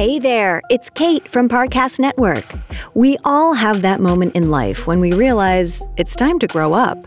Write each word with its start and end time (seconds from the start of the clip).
Hey 0.00 0.18
there, 0.18 0.62
it's 0.70 0.88
Kate 0.88 1.28
from 1.28 1.46
Parcast 1.46 1.98
Network. 1.98 2.46
We 2.94 3.18
all 3.22 3.52
have 3.52 3.82
that 3.82 4.00
moment 4.00 4.34
in 4.34 4.50
life 4.50 4.86
when 4.86 4.98
we 4.98 5.12
realize 5.12 5.82
it's 5.98 6.16
time 6.16 6.38
to 6.38 6.46
grow 6.46 6.72
up. 6.72 7.04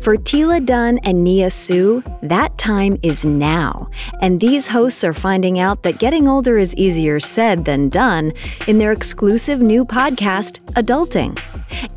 For 0.00 0.16
Teala 0.16 0.64
Dunn 0.64 0.98
and 1.04 1.22
Nia 1.22 1.50
Sioux, 1.50 2.02
that 2.22 2.56
time 2.58 2.96
is 3.02 3.24
now. 3.24 3.88
And 4.20 4.40
these 4.40 4.68
hosts 4.68 5.04
are 5.04 5.12
finding 5.12 5.58
out 5.58 5.82
that 5.82 5.98
getting 5.98 6.28
older 6.28 6.58
is 6.58 6.74
easier 6.76 7.20
said 7.20 7.64
than 7.64 7.88
done 7.88 8.32
in 8.66 8.78
their 8.78 8.92
exclusive 8.92 9.60
new 9.60 9.84
podcast, 9.84 10.60
Adulting. 10.74 11.38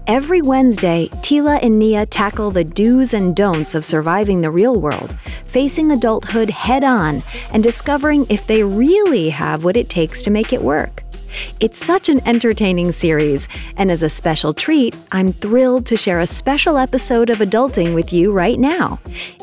Every 0.08 0.42
Wednesday, 0.42 1.10
Teala 1.22 1.60
and 1.62 1.78
Nia 1.78 2.06
tackle 2.06 2.52
the 2.52 2.64
do's 2.64 3.14
and 3.14 3.36
don'ts 3.36 3.76
of 3.76 3.86
surviving 3.86 4.42
the 4.42 4.50
real 4.50 4.80
world, 4.80 5.18
facing 5.46 5.92
adulthood 5.92 6.50
head 6.50 6.84
on, 6.84 7.24
and 7.52 7.64
discovering 7.64 8.26
if 8.30 8.48
they 8.48 8.64
really 8.64 9.30
have 9.30 9.64
what 9.64 9.78
it 9.78 9.90
takes 9.90 10.22
to 10.24 10.30
make 10.30 10.52
it 10.52 10.62
work. 10.62 11.04
It's 11.60 11.84
such 11.84 12.10
an 12.10 12.22
entertaining 12.28 12.92
series, 12.92 13.48
and 13.78 13.92
as 13.92 14.04
a 14.04 14.10
special 14.10 14.54
treat, 14.54 14.96
I'm 15.12 15.34
thrilled 15.34 15.86
to 15.88 15.98
share 15.98 16.20
a 16.20 16.28
special 16.28 16.78
episode 16.78 17.30
of 17.30 17.38
Adulting 17.38 17.96
with 17.96 18.14
you 18.14 18.32
right 18.32 18.60
now. 18.60 19.00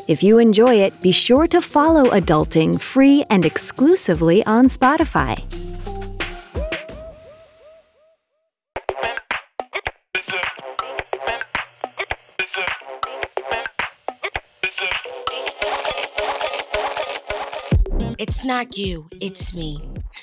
If 0.07 0.23
you 0.23 0.39
enjoy 0.39 0.75
it, 0.75 0.99
be 1.01 1.11
sure 1.11 1.47
to 1.47 1.61
follow 1.61 2.05
Adulting 2.05 2.79
free 2.79 3.23
and 3.29 3.45
exclusively 3.45 4.45
on 4.45 4.67
Spotify. 4.67 5.66
It's 18.37 18.45
not 18.45 18.77
you, 18.77 19.09
it's 19.19 19.55
me. 19.55 19.81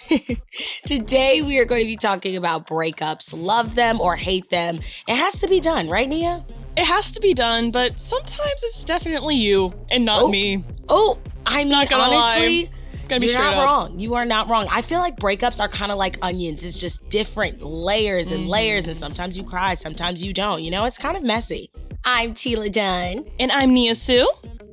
Today 0.87 1.43
we 1.43 1.59
are 1.59 1.65
going 1.65 1.81
to 1.81 1.87
be 1.89 1.97
talking 1.97 2.37
about 2.37 2.65
breakups. 2.65 3.35
Love 3.37 3.75
them 3.75 4.01
or 4.01 4.15
hate 4.15 4.51
them. 4.51 4.77
It 5.09 5.17
has 5.17 5.41
to 5.41 5.49
be 5.49 5.59
done, 5.59 5.89
right, 5.89 6.09
Nia? 6.09 6.47
It 6.77 6.85
has 6.85 7.11
to 7.11 7.21
be 7.21 7.35
done, 7.35 7.73
but 7.73 7.99
sometimes 7.99 8.63
it's 8.63 8.85
definitely 8.85 9.35
you 9.35 9.75
and 9.91 10.05
not 10.05 10.23
Oh. 10.23 10.29
me. 10.29 10.63
Oh, 10.89 11.19
I 11.45 11.65
mean, 11.65 11.71
Not 11.73 11.89
gonna 11.91 12.15
honestly, 12.15 12.67
lie. 12.67 12.71
Gonna 13.09 13.21
be 13.21 13.27
you're 13.27 13.37
not 13.39 13.55
up. 13.55 13.65
wrong. 13.65 13.99
You 13.99 14.15
are 14.15 14.25
not 14.25 14.49
wrong. 14.49 14.69
I 14.71 14.83
feel 14.83 15.01
like 15.01 15.17
breakups 15.17 15.59
are 15.61 15.67
kind 15.67 15.91
of 15.91 15.99
like 15.99 16.17
onions. 16.23 16.63
It's 16.63 16.79
just 16.79 17.09
different 17.09 17.63
layers 17.63 18.29
Mm-hmm. 18.31 18.43
and 18.43 18.49
layers, 18.49 18.87
and 18.87 18.97
sometimes 18.97 19.37
you 19.37 19.43
cry, 19.43 19.75
sometimes 19.75 20.23
you 20.25 20.33
don't. 20.33 20.63
You 20.63 20.71
know, 20.71 20.85
it's 20.85 20.99
kind 20.99 21.17
of 21.17 21.25
messy. 21.25 21.69
I'm 22.05 22.31
Teala 22.33 22.71
Dunn, 22.71 23.25
And 23.41 23.51
I'm 23.51 23.73
Nia 23.75 23.97
Sioux. 23.97 24.31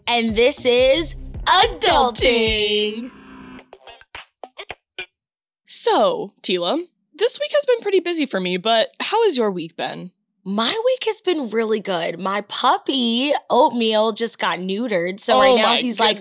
and 0.08 0.36
this 0.36 0.64
is 0.64 1.16
Adulting. 1.46 3.10
So, 5.74 6.34
Teala, 6.42 6.84
this 7.14 7.40
week 7.40 7.52
has 7.54 7.66
been 7.66 7.80
pretty 7.80 8.02
busy 8.02 8.26
for 8.26 8.42
me, 8.42 8.58
but 8.58 8.90
how 9.00 9.24
has 9.24 9.38
your 9.38 9.50
week 9.50 9.78
been? 9.78 10.12
My 10.44 10.76
week 10.86 11.04
has 11.06 11.22
been 11.22 11.52
really 11.52 11.80
good. 11.80 12.20
My 12.20 12.42
puppy, 12.42 13.32
Oatmeal, 13.52 14.12
just 14.12 14.40
got 14.40 14.58
neutered. 14.58 15.20
So 15.20 15.40
right 15.40 15.52
oh 15.52 15.56
now 15.56 15.68
my 15.74 15.78
he's 15.78 16.00
like. 16.00 16.20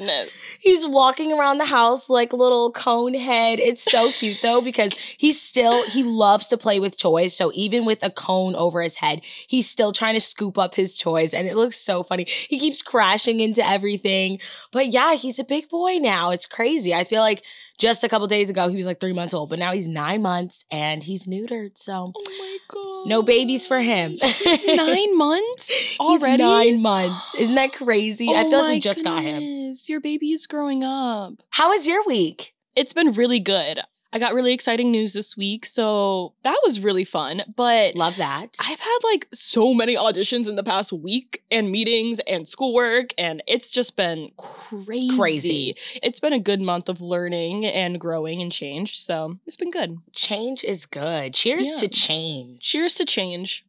He's 0.61 0.87
walking 0.87 1.33
around 1.33 1.57
the 1.57 1.65
house 1.65 2.11
like 2.11 2.35
little 2.35 2.71
cone 2.71 3.15
head. 3.15 3.61
It's 3.61 3.83
so 3.83 4.11
cute 4.13 4.41
though 4.43 4.61
because 4.61 4.95
he's 5.17 5.41
still 5.41 5.89
he 5.89 6.03
loves 6.03 6.49
to 6.49 6.59
play 6.59 6.81
with 6.81 6.99
toys. 6.99 7.35
So 7.35 7.51
even 7.55 7.87
with 7.87 8.05
a 8.05 8.11
cone 8.11 8.55
over 8.57 8.83
his 8.83 8.97
head, 8.97 9.23
he's 9.25 9.71
still 9.71 9.93
trying 9.93 10.15
to 10.15 10.21
scoop 10.21 10.59
up 10.59 10.75
his 10.75 10.99
toys 10.99 11.33
and 11.33 11.47
it 11.47 11.57
looks 11.57 11.77
so 11.77 12.03
funny. 12.03 12.27
He 12.29 12.59
keeps 12.59 12.83
crashing 12.83 13.41
into 13.41 13.67
everything. 13.67 14.39
But 14.71 14.89
yeah, 14.89 15.15
he's 15.15 15.39
a 15.39 15.45
big 15.45 15.71
boy 15.71 15.97
now. 15.99 16.31
It's 16.31 16.47
crazy. 16.47 16.93
I 16.93 17.05
feel 17.05 17.21
like 17.23 17.43
just 17.79 18.05
a 18.05 18.09
couple 18.11 18.27
days 18.27 18.51
ago 18.51 18.69
he 18.69 18.77
was 18.77 18.87
like 18.87 19.01
3 19.01 19.15
months 19.15 19.33
old, 19.33 19.49
but 19.49 19.59
now 19.59 19.73
he's 19.73 19.89
9 19.89 20.21
months 20.21 20.67
and 20.71 21.03
he's 21.03 21.27
neutered. 21.27 21.79
So 21.79 22.13
Oh 22.15 22.25
my 22.39 22.59
god. 22.69 23.09
no 23.09 23.23
babies 23.23 23.67
for 23.67 23.79
him. 23.81 24.10
He's 24.23 24.67
nine 24.67 25.17
months 25.17 25.69
He's 25.99 26.01
already. 26.01 26.43
9 26.43 26.83
months. 26.83 27.35
Isn't 27.35 27.55
that 27.57 27.73
crazy? 27.73 28.29
I 28.29 28.43
Oh 28.47 28.51
feel 28.51 28.61
like 28.63 28.69
we 28.75 28.81
just 28.81 29.05
got 29.05 29.23
him. 29.23 29.73
Your 29.89 30.01
baby 30.01 30.33
is 30.33 30.47
growing 30.47 30.83
up. 30.85 31.35
How 31.51 31.69
was 31.71 31.87
your 31.87 32.05
week? 32.07 32.55
It's 32.77 32.93
been 32.93 33.13
really 33.13 33.41
good. 33.41 33.81
I 34.13 34.19
got 34.19 34.35
really 34.35 34.53
exciting 34.53 34.91
news 34.91 35.13
this 35.13 35.37
week, 35.37 35.65
so 35.65 36.35
that 36.43 36.59
was 36.65 36.81
really 36.81 37.05
fun. 37.05 37.43
But 37.55 37.95
Love 37.95 38.17
that. 38.17 38.57
I've 38.61 38.81
had 38.81 38.99
like 39.05 39.29
so 39.33 39.73
many 39.73 39.95
auditions 39.95 40.49
in 40.49 40.57
the 40.57 40.65
past 40.65 40.93
week 40.93 41.45
and 41.49 41.71
meetings 41.71 42.19
and 42.27 42.49
schoolwork, 42.49 43.11
and 43.17 43.41
it's 43.47 43.73
just 43.73 43.97
been 43.97 44.31
crazy. 44.37 45.17
Crazy. 45.17 45.75
It's 46.03 46.19
been 46.19 46.33
a 46.33 46.41
good 46.41 46.61
month 46.61 46.89
of 46.89 47.01
learning 47.01 47.65
and 47.67 48.01
growing 48.01 48.43
and 48.43 48.51
change, 48.51 48.99
so 48.99 49.37
it's 49.47 49.57
been 49.57 49.71
good. 49.71 49.99
Change 50.13 50.65
is 50.65 50.87
good. 50.87 51.33
Cheers 51.35 51.75
Yeah. 51.75 51.81
to 51.83 51.89
change. 51.89 52.63
Cheers 52.63 52.95
to 52.97 53.05
change. 53.05 53.65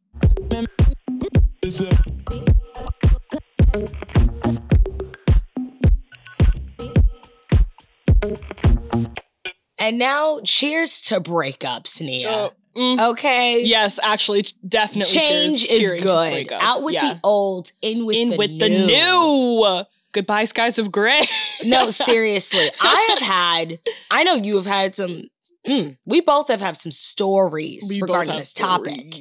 And 9.78 9.98
now, 9.98 10.40
cheers 10.44 11.00
to 11.02 11.20
breakups, 11.20 12.00
Nia. 12.00 12.28
Oh, 12.30 12.52
mm, 12.76 13.10
Okay. 13.10 13.64
yes, 13.64 13.98
actually, 14.02 14.44
definitely. 14.66 15.12
Change 15.18 15.66
cheers, 15.66 15.92
is 15.92 16.02
good. 16.02 16.52
Out 16.52 16.84
with 16.84 16.94
Yeah. 16.94 17.14
the 17.14 17.20
old, 17.24 17.72
in 17.82 18.06
with 18.06 18.16
in 18.16 18.30
the 18.30 18.36
with 18.36 18.50
new. 18.50 18.58
the 18.58 18.68
new. 18.68 19.84
Goodbye, 20.12 20.44
skies 20.44 20.78
of 20.78 20.92
gray. 20.92 21.22
no, 21.64 21.90
seriously. 21.90 22.68
I 22.80 23.06
have 23.10 23.18
had, 23.28 23.80
I 24.10 24.22
know 24.24 24.34
you 24.34 24.56
have 24.56 24.66
had 24.66 24.94
some, 24.94 25.24
mm, 25.66 25.96
we 26.04 26.20
both 26.20 26.48
have 26.48 26.60
had 26.60 26.76
some 26.76 26.92
stories 26.92 27.86
We 27.88 28.00
regarding 28.02 28.36
this 28.36 28.52
topic. 28.52 29.14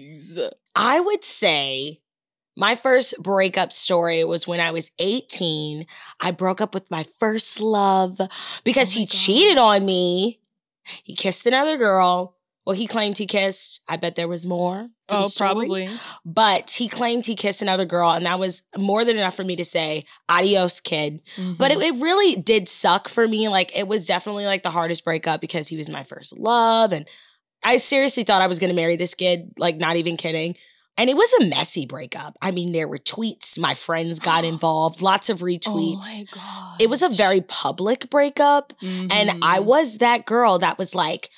I 0.75 0.99
would 0.99 1.23
say 1.23 1.99
my 2.57 2.75
first 2.75 3.15
breakup 3.21 3.71
story 3.73 4.23
was 4.23 4.47
when 4.47 4.59
I 4.59 4.71
was 4.71 4.91
18. 4.99 5.85
I 6.19 6.31
broke 6.31 6.61
up 6.61 6.73
with 6.73 6.91
my 6.91 7.03
first 7.19 7.61
love 7.61 8.19
because 8.63 8.95
Oh 8.95 8.99
he 8.99 9.05
God. 9.05 9.09
cheated 9.11 9.57
on 9.57 9.85
me. 9.85 10.39
He 11.03 11.15
kissed 11.15 11.45
another 11.47 11.77
girl. 11.77 12.35
Well, 12.65 12.75
he 12.75 12.85
claimed 12.85 13.17
he 13.17 13.25
kissed. 13.25 13.81
I 13.89 13.97
bet 13.97 14.15
there 14.15 14.27
was 14.27 14.45
more. 14.45 14.87
Oh, 15.09 15.27
probably. 15.35 15.89
But 16.23 16.69
he 16.71 16.87
claimed 16.87 17.25
he 17.25 17.35
kissed 17.35 17.61
another 17.63 17.85
girl, 17.85 18.11
and 18.11 18.25
that 18.27 18.37
was 18.39 18.61
more 18.77 19.03
than 19.03 19.17
enough 19.17 19.35
for 19.35 19.43
me 19.43 19.55
to 19.55 19.65
say, 19.65 20.03
adios, 20.29 20.79
kid. 20.79 21.21
But 21.57 21.71
it, 21.71 21.79
Mm-hmm. 21.79 21.95
it 21.97 22.01
really 22.03 22.35
did 22.35 22.69
suck 22.69 23.09
for 23.09 23.27
me. 23.27 23.49
Like, 23.49 23.75
it 23.75 23.87
was 23.87 24.05
definitely 24.05 24.45
like 24.45 24.61
the 24.63 24.69
hardest 24.69 25.03
breakup 25.03 25.41
because 25.41 25.67
he 25.69 25.75
was 25.77 25.89
my 25.89 26.03
first 26.03 26.37
love. 26.37 26.93
And 26.93 27.07
I 27.63 27.77
seriously 27.77 28.23
thought 28.23 28.41
I 28.41 28.47
was 28.47 28.59
going 28.59 28.69
to 28.69 28.75
marry 28.75 28.95
this 28.95 29.13
kid, 29.13 29.53
like, 29.57 29.77
not 29.77 29.95
even 29.95 30.17
kidding. 30.17 30.55
And 30.97 31.09
it 31.09 31.15
was 31.15 31.33
a 31.39 31.45
messy 31.45 31.85
breakup. 31.85 32.35
I 32.41 32.51
mean, 32.51 32.73
there 32.73 32.87
were 32.87 32.97
tweets, 32.97 33.57
my 33.57 33.73
friends 33.73 34.19
got 34.19 34.43
involved, 34.53 35.01
lots 35.01 35.29
of 35.29 35.39
retweets. 35.39 36.23
Oh 36.35 36.75
it 36.79 36.89
was 36.89 37.01
a 37.01 37.09
very 37.09 37.41
public 37.41 38.09
breakup. 38.09 38.73
And 38.81 39.31
I 39.41 39.59
Mhm. 39.59 39.65
was 39.65 39.97
that 39.99 40.25
girl 40.25 40.59
that 40.59 40.77
was 40.77 40.93
like, 40.95 41.29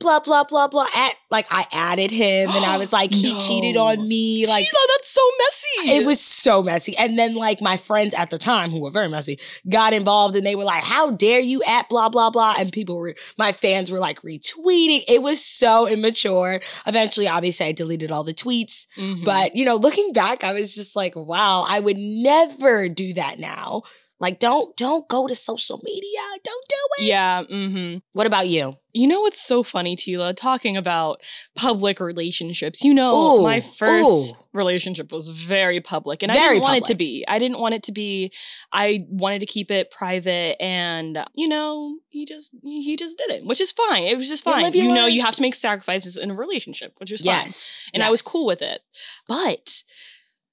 blah, 0.00 0.18
blah, 0.20 0.44
blah, 0.44 0.66
blah. 0.66 0.86
At, 0.96 1.14
like, 1.30 1.46
I 1.50 1.66
added 1.72 2.10
him 2.10 2.50
and 2.50 2.64
I 2.64 2.76
was 2.82 2.92
like, 2.92 3.12
he 3.14 3.38
cheated 3.38 3.76
on 3.76 4.06
me. 4.08 4.46
Like, 4.46 4.64
Tina, 4.64 4.78
that's 4.88 5.10
so 5.10 5.20
messy. 5.38 5.96
it 5.98 6.06
was 6.06 6.20
so 6.20 6.62
messy. 6.62 6.96
And 6.98 7.18
then, 7.18 7.34
like, 7.34 7.60
my 7.60 7.76
friends 7.76 8.14
at 8.14 8.30
the 8.30 8.38
time, 8.38 8.70
who 8.70 8.80
were 8.80 8.90
very 8.90 9.08
messy, 9.08 9.38
got 9.68 9.92
involved 9.92 10.34
and 10.34 10.44
they 10.44 10.56
were 10.56 10.64
like, 10.64 10.82
How 10.82 11.10
dare 11.10 11.40
you 11.40 11.62
at 11.66 11.88
blah, 11.88 12.08
blah, 12.08 12.30
blah. 12.30 12.54
And 12.58 12.72
people 12.72 12.96
were, 12.98 13.14
my 13.38 13.52
fans 13.52 13.90
were 13.92 13.98
like 13.98 14.20
retweeting. 14.22 15.02
It 15.08 15.22
was 15.22 15.44
so 15.44 15.86
immature. 15.86 16.60
Eventually, 16.86 17.28
obviously, 17.28 17.66
I 17.66 17.72
deleted 17.72 18.10
all 18.10 18.24
the 18.24 18.34
tweets. 18.34 18.86
Mhm. 18.96 19.24
But, 19.24 19.54
you 19.54 19.64
know, 19.64 19.76
looking 19.76 20.12
back, 20.12 20.42
I 20.42 20.52
was 20.52 20.74
just 20.74 20.96
like, 20.96 21.14
Wow, 21.14 21.64
I 21.68 21.78
would 21.80 21.98
never 21.98 22.88
do 22.88 23.12
that 23.14 23.38
now. 23.38 23.82
Like, 24.20 24.38
don't, 24.38 24.76
don't 24.76 25.08
go 25.08 25.26
to 25.26 25.34
social 25.34 25.80
media. 25.82 26.20
Don't 26.44 26.68
do 26.68 26.76
it. 26.98 27.04
yeah. 27.06 27.38
Mm-hmm. 27.42 27.98
What 28.12 28.26
about 28.26 28.48
you? 28.48 28.76
You 28.92 29.06
know 29.06 29.20
what's 29.20 29.40
so 29.40 29.62
funny, 29.62 29.96
Teala? 29.96 30.34
Talking 30.34 30.76
about 30.76 31.22
public 31.54 32.00
relationships. 32.00 32.82
You 32.82 32.92
know, 32.92 33.38
Ooh, 33.38 33.42
my 33.42 33.60
first 33.60 34.34
ooh. 34.34 34.44
relationship 34.52 35.12
was 35.12 35.28
very 35.28 35.80
public, 35.80 36.22
and 36.22 36.32
I 36.32 36.34
didn't 36.34 36.62
want 36.62 36.78
it 36.78 36.84
to 36.86 36.94
be. 36.94 37.24
I 37.28 37.38
didn't 37.38 37.60
want 37.60 37.74
it 37.74 37.84
to 37.84 37.92
be. 37.92 38.32
I 38.72 39.06
wanted 39.08 39.38
to 39.40 39.46
keep 39.46 39.70
it 39.70 39.92
private, 39.92 40.60
and 40.60 41.24
you 41.34 41.46
know, 41.46 41.98
he 42.08 42.26
just 42.26 42.50
he 42.64 42.96
just 42.96 43.16
did 43.16 43.30
it, 43.30 43.44
which 43.44 43.60
is 43.60 43.70
fine. 43.70 44.02
It 44.04 44.16
was 44.16 44.28
just 44.28 44.42
fine. 44.42 44.72
you 44.72 44.82
You 44.82 44.94
know, 44.94 45.06
you 45.06 45.22
have 45.22 45.36
to 45.36 45.42
make 45.42 45.54
sacrifices 45.54 46.16
in 46.16 46.30
a 46.30 46.34
relationship, 46.34 46.94
which 46.98 47.12
is 47.12 47.20
fine. 47.20 47.36
Yes. 47.36 47.78
and 47.94 48.02
I 48.02 48.10
was 48.10 48.22
cool 48.22 48.44
with 48.44 48.60
it. 48.60 48.80
But 49.28 49.84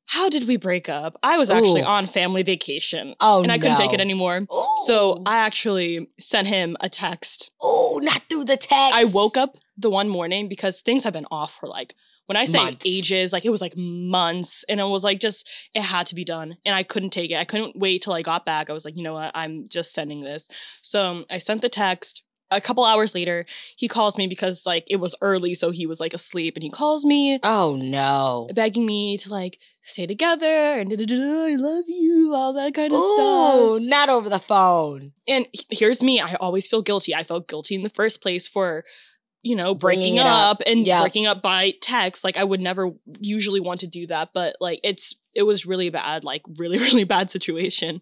how 0.08 0.30
did 0.30 0.48
we 0.48 0.58
break 0.58 0.88
up? 0.90 1.18
I 1.22 1.38
was 1.38 1.50
actually 1.50 1.82
Ooh. 1.82 1.86
on 1.86 2.06
family 2.08 2.42
vacation, 2.44 3.14
Oh, 3.20 3.44
and 3.44 3.52
I 3.52 3.58
couldn't 3.58 3.78
take 3.78 3.94
it 3.94 4.00
anymore. 4.02 4.38
Ooh. 4.38 4.84
So 4.86 5.22
I 5.26 5.38
actually 5.38 6.08
sent 6.20 6.48
him 6.48 6.78
a 6.80 6.90
text 6.90 7.52
oh, 7.62 8.00
not 8.02 8.22
through 8.30 8.46
the 8.46 8.58
text. 8.58 8.96
I 8.96 9.04
woke 9.14 9.38
up 9.38 9.58
the 9.78 9.90
one 9.90 10.08
morning 10.10 10.48
because 10.48 10.82
things 10.82 11.04
have 11.04 11.14
been 11.14 11.28
off 11.30 11.54
for 11.60 11.68
like 11.68 11.94
when 12.26 12.36
I 12.38 12.44
say 12.46 12.58
Months. 12.58 12.86
ages, 12.86 13.32
like 13.32 13.46
it 13.46 13.50
was 13.52 13.62
like 13.62 13.76
months, 13.78 14.66
and 14.68 14.80
it 14.80 14.84
was 14.86 15.04
like 15.04 15.20
just 15.20 15.48
it 15.74 15.82
had 15.82 16.08
to 16.08 16.16
be 16.16 16.24
done, 16.26 16.58
and 16.66 16.76
I 16.76 16.84
couldn't 16.84 17.12
take 17.12 17.32
it. 17.32 17.36
I 17.38 17.46
couldn't 17.46 17.78
wait 17.78 18.02
till 18.02 18.14
I 18.14 18.22
got 18.22 18.46
back. 18.46 18.70
I 18.70 18.74
was 18.74 18.86
like, 18.86 18.98
you 18.98 19.04
know 19.04 19.14
what, 19.14 19.32
I'm 19.34 19.66
just 19.70 19.94
sending 19.94 20.22
this. 20.22 20.48
So 20.82 21.26
I 21.30 21.38
sent 21.38 21.62
the 21.62 21.70
text. 21.70 22.24
A 22.50 22.62
couple 22.62 22.86
hours 22.86 23.14
later, 23.14 23.46
he 23.76 23.88
calls 23.88 24.18
me 24.18 24.28
because 24.28 24.66
like 24.66 24.86
it 24.90 24.98
was 24.98 25.16
early, 25.22 25.54
so 25.54 25.72
he 25.72 25.86
was 25.86 26.00
like 26.00 26.14
asleep, 26.14 26.56
and 26.56 26.64
he 26.64 26.70
calls 26.70 27.06
me 27.06 27.40
Oh 27.44 27.76
no. 27.76 28.48
begging 28.54 28.86
me 28.86 29.18
to 29.18 29.30
like 29.30 29.60
stay 29.82 30.06
together 30.06 30.46
and 30.80 30.92
I 30.92 31.56
love 31.56 31.86
you, 31.88 32.34
all 32.36 32.54
that 32.54 32.74
kind 32.74 32.92
of 32.94 33.00
stuff. 33.00 33.18
Oh, 33.20 33.80
not 33.82 34.10
over 34.10 34.30
the 34.30 34.40
phone. 34.40 35.14
And 35.28 35.46
here's 35.70 36.04
me. 36.04 36.20
I 36.20 36.36
always 36.36 36.68
feel 36.68 36.82
guilty. 36.82 37.16
I 37.16 37.24
felt 37.24 37.48
guilty 37.48 37.76
in 37.76 37.84
the 37.84 37.90
first 37.90 38.22
place 38.22 38.48
for, 38.48 38.84
you 39.44 39.56
know, 39.56 39.74
breaking 39.74 40.16
it 40.16 40.26
up. 40.26 40.58
up, 40.60 40.62
and 40.68 40.84
breaking 40.86 41.26
up 41.28 41.42
by 41.42 41.74
text. 41.82 42.24
Like 42.24 42.38
I 42.38 42.44
would 42.44 42.60
never 42.62 42.92
usually 43.20 43.60
want 43.62 43.80
to 43.82 43.88
do 43.88 44.08
that, 44.08 44.30
but 44.34 44.56
like 44.60 44.80
it's 44.84 45.16
it 45.38 45.44
was 45.44 45.68
really 45.68 45.90
bad, 45.90 46.24
like 46.24 46.42
really 46.58 46.80
really 46.88 47.04
bad 47.04 47.32
situation. 47.32 48.02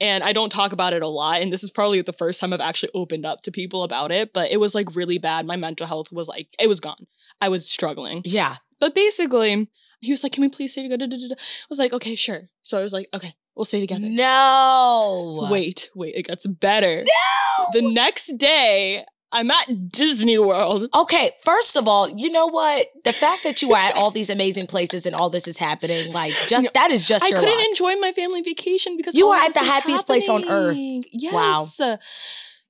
And 0.00 0.22
I 0.24 0.32
don't 0.32 0.50
talk 0.50 0.72
about 0.72 0.92
it 0.92 1.02
a 1.02 1.08
lot. 1.08 1.42
And 1.42 1.52
this 1.52 1.64
is 1.64 1.70
probably 1.70 2.00
the 2.00 2.12
first 2.12 2.40
time 2.40 2.52
I've 2.52 2.60
actually 2.60 2.90
opened 2.94 3.26
up 3.26 3.42
to 3.42 3.50
people 3.50 3.82
about 3.82 4.12
it. 4.12 4.32
But 4.32 4.50
it 4.50 4.58
was 4.58 4.74
like 4.74 4.94
really 4.94 5.18
bad. 5.18 5.46
My 5.46 5.56
mental 5.56 5.86
health 5.86 6.12
was 6.12 6.28
like 6.28 6.48
it 6.58 6.68
was 6.68 6.80
gone. 6.80 7.06
I 7.40 7.48
was 7.48 7.68
struggling. 7.68 8.22
Yeah. 8.24 8.56
But 8.78 8.94
basically, 8.94 9.68
he 10.00 10.12
was 10.12 10.22
like, 10.22 10.32
"Can 10.32 10.42
we 10.42 10.48
please 10.48 10.72
stay 10.72 10.88
together?" 10.88 11.08
I 11.12 11.34
was 11.68 11.78
like, 11.78 11.92
"Okay, 11.92 12.14
sure." 12.14 12.48
So 12.62 12.78
I 12.78 12.82
was 12.82 12.92
like, 12.92 13.08
"Okay, 13.14 13.34
we'll 13.54 13.64
stay 13.64 13.80
together." 13.80 14.06
No. 14.06 15.48
Wait, 15.50 15.90
wait, 15.94 16.14
it 16.14 16.26
gets 16.26 16.46
better. 16.46 17.02
No. 17.02 17.80
The 17.80 17.90
next 17.90 18.36
day, 18.36 19.04
I'm 19.36 19.50
at 19.50 19.88
Disney 19.92 20.38
World. 20.38 20.88
Okay, 20.94 21.30
first 21.42 21.76
of 21.76 21.86
all, 21.86 22.08
you 22.08 22.30
know 22.30 22.46
what? 22.46 22.86
The 23.04 23.12
fact 23.12 23.44
that 23.44 23.60
you 23.62 23.72
are 23.74 23.78
at 23.78 23.96
all 23.96 24.10
these 24.10 24.30
amazing 24.30 24.66
places 24.66 25.06
and 25.06 25.14
all 25.14 25.28
this 25.30 25.46
is 25.46 25.58
happening, 25.58 26.12
like 26.12 26.32
just 26.48 26.64
No, 26.64 26.70
that 26.74 26.90
is 26.90 27.06
just 27.06 27.24
I 27.24 27.30
couldn't 27.30 27.44
luck. 27.58 27.66
enjoy 27.68 27.96
my 27.96 28.12
family 28.12 28.40
vacation 28.42 28.96
because 28.96 29.14
You 29.14 29.28
are 29.28 29.40
at 29.40 29.52
the 29.54 29.60
happiest 29.60 30.06
place 30.06 30.28
on 30.28 30.44
earth. 30.48 30.74
happening. 30.76 31.04
Wow. 31.32 31.66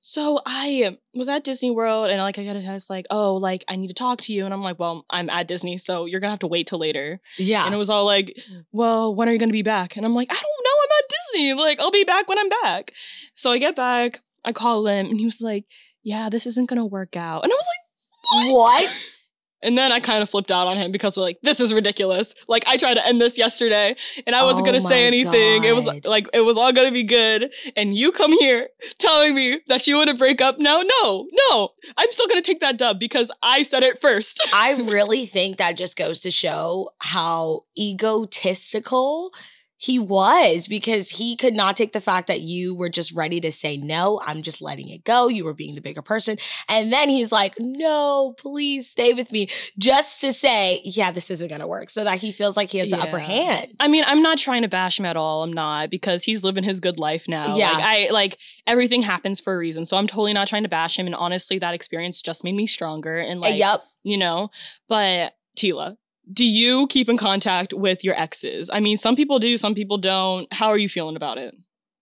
So 0.09 0.39
I 0.45 0.97
was 1.13 1.27
at 1.27 1.43
Disney 1.43 1.69
World 1.69 2.09
and 2.09 2.21
like 2.21 2.39
I 2.39 2.45
got 2.45 2.55
a 2.55 2.61
text 2.61 2.89
like, 2.89 3.07
oh, 3.09 3.35
like 3.35 3.65
I 3.67 3.75
need 3.75 3.87
to 3.89 3.93
talk 3.93 4.21
to 4.21 4.33
you. 4.33 4.45
And 4.45 4.53
I'm 4.53 4.61
like, 4.63 4.79
well, 4.79 5.05
I'm 5.09 5.29
at 5.29 5.47
Disney, 5.49 5.77
so 5.77 6.05
you're 6.05 6.21
gonna 6.21 6.31
have 6.31 6.39
to 6.39 6.47
wait 6.47 6.67
till 6.67 6.79
later. 6.79 7.19
yeah. 7.37 7.65
And 7.65 7.73
it 7.73 7.77
was 7.77 7.89
all 7.89 8.05
like, 8.05 8.37
well, 8.71 9.13
when 9.13 9.27
are 9.27 9.33
you 9.33 9.39
gonna 9.39 9.51
be 9.51 9.63
back? 9.63 9.97
And 9.97 10.05
I'm 10.05 10.15
like, 10.15 10.31
I 10.31 10.35
don't 10.35 10.63
know, 10.63 10.71
I'm 10.83 10.89
at 10.99 11.09
Disney. 11.09 11.53
Like, 11.55 11.79
I'll 11.81 11.91
be 11.91 12.05
back 12.05 12.29
when 12.29 12.39
I'm 12.39 12.49
back. 12.63 12.93
So 13.35 13.51
I 13.51 13.57
get 13.57 13.75
back, 13.75 14.21
I 14.45 14.53
call 14.53 14.87
him, 14.87 15.07
and 15.07 15.19
he 15.19 15.25
was 15.25 15.41
like, 15.41 15.65
Yeah, 16.07 16.29
this 16.29 16.45
isn't 16.45 16.69
gonna 16.69 16.85
work 16.85 17.17
out. 17.17 17.43
And 17.43 17.51
I 17.51 17.55
was 17.55 17.67
like, 18.45 18.53
what? 18.53 19.13
And 19.61 19.77
then 19.77 19.91
I 19.91 19.99
kind 19.99 20.23
of 20.23 20.29
flipped 20.29 20.51
out 20.51 20.65
on 20.65 20.77
him 20.77 20.89
because 20.89 21.17
we're 21.17 21.23
like, 21.23 21.39
this 21.43 21.59
is 21.59 21.73
ridiculous. 21.73 22.33
Like 22.47 22.65
I 22.65 22.77
tried 22.77 22.93
to 22.93 23.05
end 23.05 23.19
this 23.19 23.37
yesterday 23.37 23.93
and 24.25 24.33
I 24.33 24.43
wasn't 24.43 24.65
Oh 24.65 24.71
gonna 24.71 24.79
say 24.79 25.05
anything. 25.05 25.65
It 25.65 25.75
was 25.75 25.85
like 26.05 26.29
it 26.33 26.39
was 26.39 26.57
all 26.57 26.71
gonna 26.71 26.93
be 26.93 27.03
good. 27.03 27.53
And 27.75 27.93
you 27.93 28.13
come 28.13 28.31
here 28.39 28.69
telling 28.99 29.35
me 29.35 29.59
that 29.67 29.85
you 29.85 29.97
want 29.97 30.09
to 30.09 30.15
break 30.15 30.39
up 30.39 30.59
now. 30.59 30.81
No, 30.81 31.27
no. 31.49 31.71
I'm 31.97 32.09
still 32.13 32.27
gonna 32.27 32.41
take 32.41 32.61
that 32.61 32.77
dub 32.77 32.99
because 32.99 33.29
I 33.43 33.63
said 33.63 33.83
it 33.83 33.99
first. 33.99 34.39
I 34.53 34.75
really 34.83 35.25
think 35.25 35.57
that 35.57 35.75
just 35.75 35.97
goes 35.97 36.21
to 36.21 36.31
show 36.31 36.91
how 36.99 37.65
egotistical 37.77 39.31
he 39.77 39.99
was 39.99 40.67
because 40.67 41.11
he 41.11 41.35
could 41.35 41.53
not 41.53 41.77
take 41.77 41.93
the 41.93 42.01
fact 42.01 42.27
that 42.27 42.41
you 42.41 42.73
were 42.73 42.89
just 42.89 43.15
ready 43.15 43.39
to 43.41 43.51
say 43.51 43.77
no. 43.77 44.19
I'm 44.25 44.41
just 44.41 44.61
letting 44.61 44.89
it 44.89 45.03
go. 45.03 45.27
You 45.27 45.45
were 45.45 45.53
being 45.53 45.75
the 45.75 45.81
bigger 45.81 46.01
person. 46.01 46.37
And 46.67 46.91
then 46.91 47.09
he's 47.09 47.31
like, 47.31 47.53
no, 47.59 48.33
please 48.37 48.89
stay 48.89 49.13
with 49.13 49.31
me 49.31 49.49
just 49.77 50.19
to 50.21 50.33
say, 50.33 50.81
yeah, 50.83 51.11
this 51.11 51.29
isn't 51.29 51.47
going 51.47 51.61
to 51.61 51.67
work 51.67 51.89
so 51.89 52.03
that 52.03 52.19
he 52.19 52.31
feels 52.31 52.57
like 52.57 52.69
he 52.69 52.79
has 52.79 52.89
the 52.89 52.99
upper 52.99 53.19
hand. 53.19 53.67
I 53.79 53.87
mean, 53.87 54.03
I'm 54.07 54.23
not 54.23 54.39
trying 54.39 54.63
to 54.63 54.67
bash 54.67 54.99
him 54.99 55.05
at 55.05 55.15
all. 55.15 55.43
I'm 55.43 55.53
not 55.53 55.91
because 55.91 56.23
he's 56.23 56.43
living 56.43 56.63
his 56.63 56.79
good 56.79 56.97
life 56.97 57.27
now. 57.27 57.55
Yeah. 57.55 57.71
Like 57.73 57.83
I 57.83 58.09
like 58.11 58.37
everything 58.65 59.03
happens 59.03 59.39
for 59.39 59.53
a 59.53 59.57
reason. 59.57 59.85
So 59.85 59.97
I'm 59.97 60.07
totally 60.07 60.33
not 60.33 60.47
trying 60.47 60.63
to 60.63 60.69
bash 60.69 60.97
him. 60.97 61.05
And 61.05 61.15
honestly, 61.15 61.59
that 61.59 61.75
experience 61.75 62.21
just 62.21 62.43
made 62.43 62.55
me 62.55 62.65
stronger 62.65 63.17
and 63.19 63.41
like 63.41 63.57
yep. 63.57 63.81
you 64.03 64.17
know. 64.17 64.49
But 64.87 65.33
Teala, 65.55 65.97
do 66.31 66.45
you 66.45 66.87
keep 66.87 67.09
in 67.09 67.17
contact 67.17 67.73
with 67.73 68.03
your 68.03 68.19
exes? 68.19 68.69
I 68.71 68.79
mean, 68.79 68.97
some 68.97 69.15
people 69.15 69.39
do, 69.39 69.57
some 69.57 69.73
people 69.75 69.97
don't. 69.97 70.51
How 70.53 70.67
are 70.69 70.77
you 70.77 70.89
feeling 70.89 71.15
about 71.15 71.37
it? 71.37 71.55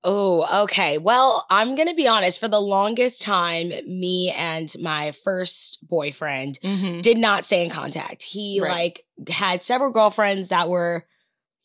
Oh, 0.08 0.64
okay. 0.64 1.00
Well, 1.00 1.46
I'm 1.50 1.76
going 1.76 1.88
to 1.88 1.96
be 1.96 2.08
honest. 2.08 2.40
For 2.40 2.48
the 2.48 2.60
longest 2.60 3.24
time, 3.24 3.70
me 3.88 4.32
and 4.38 4.72
my 4.80 5.12
first 5.24 5.80
boyfriend 5.88 6.60
Mm-hmm. 6.62 7.02
did 7.02 7.18
not 7.18 7.44
stay 7.44 7.64
in 7.64 7.72
contact. 7.72 8.22
He 8.24 8.60
Right. 8.62 8.72
like 8.72 9.06
had 9.30 9.64
several 9.64 9.90
girlfriends 9.92 10.50
that 10.50 10.70
were, 10.70 11.08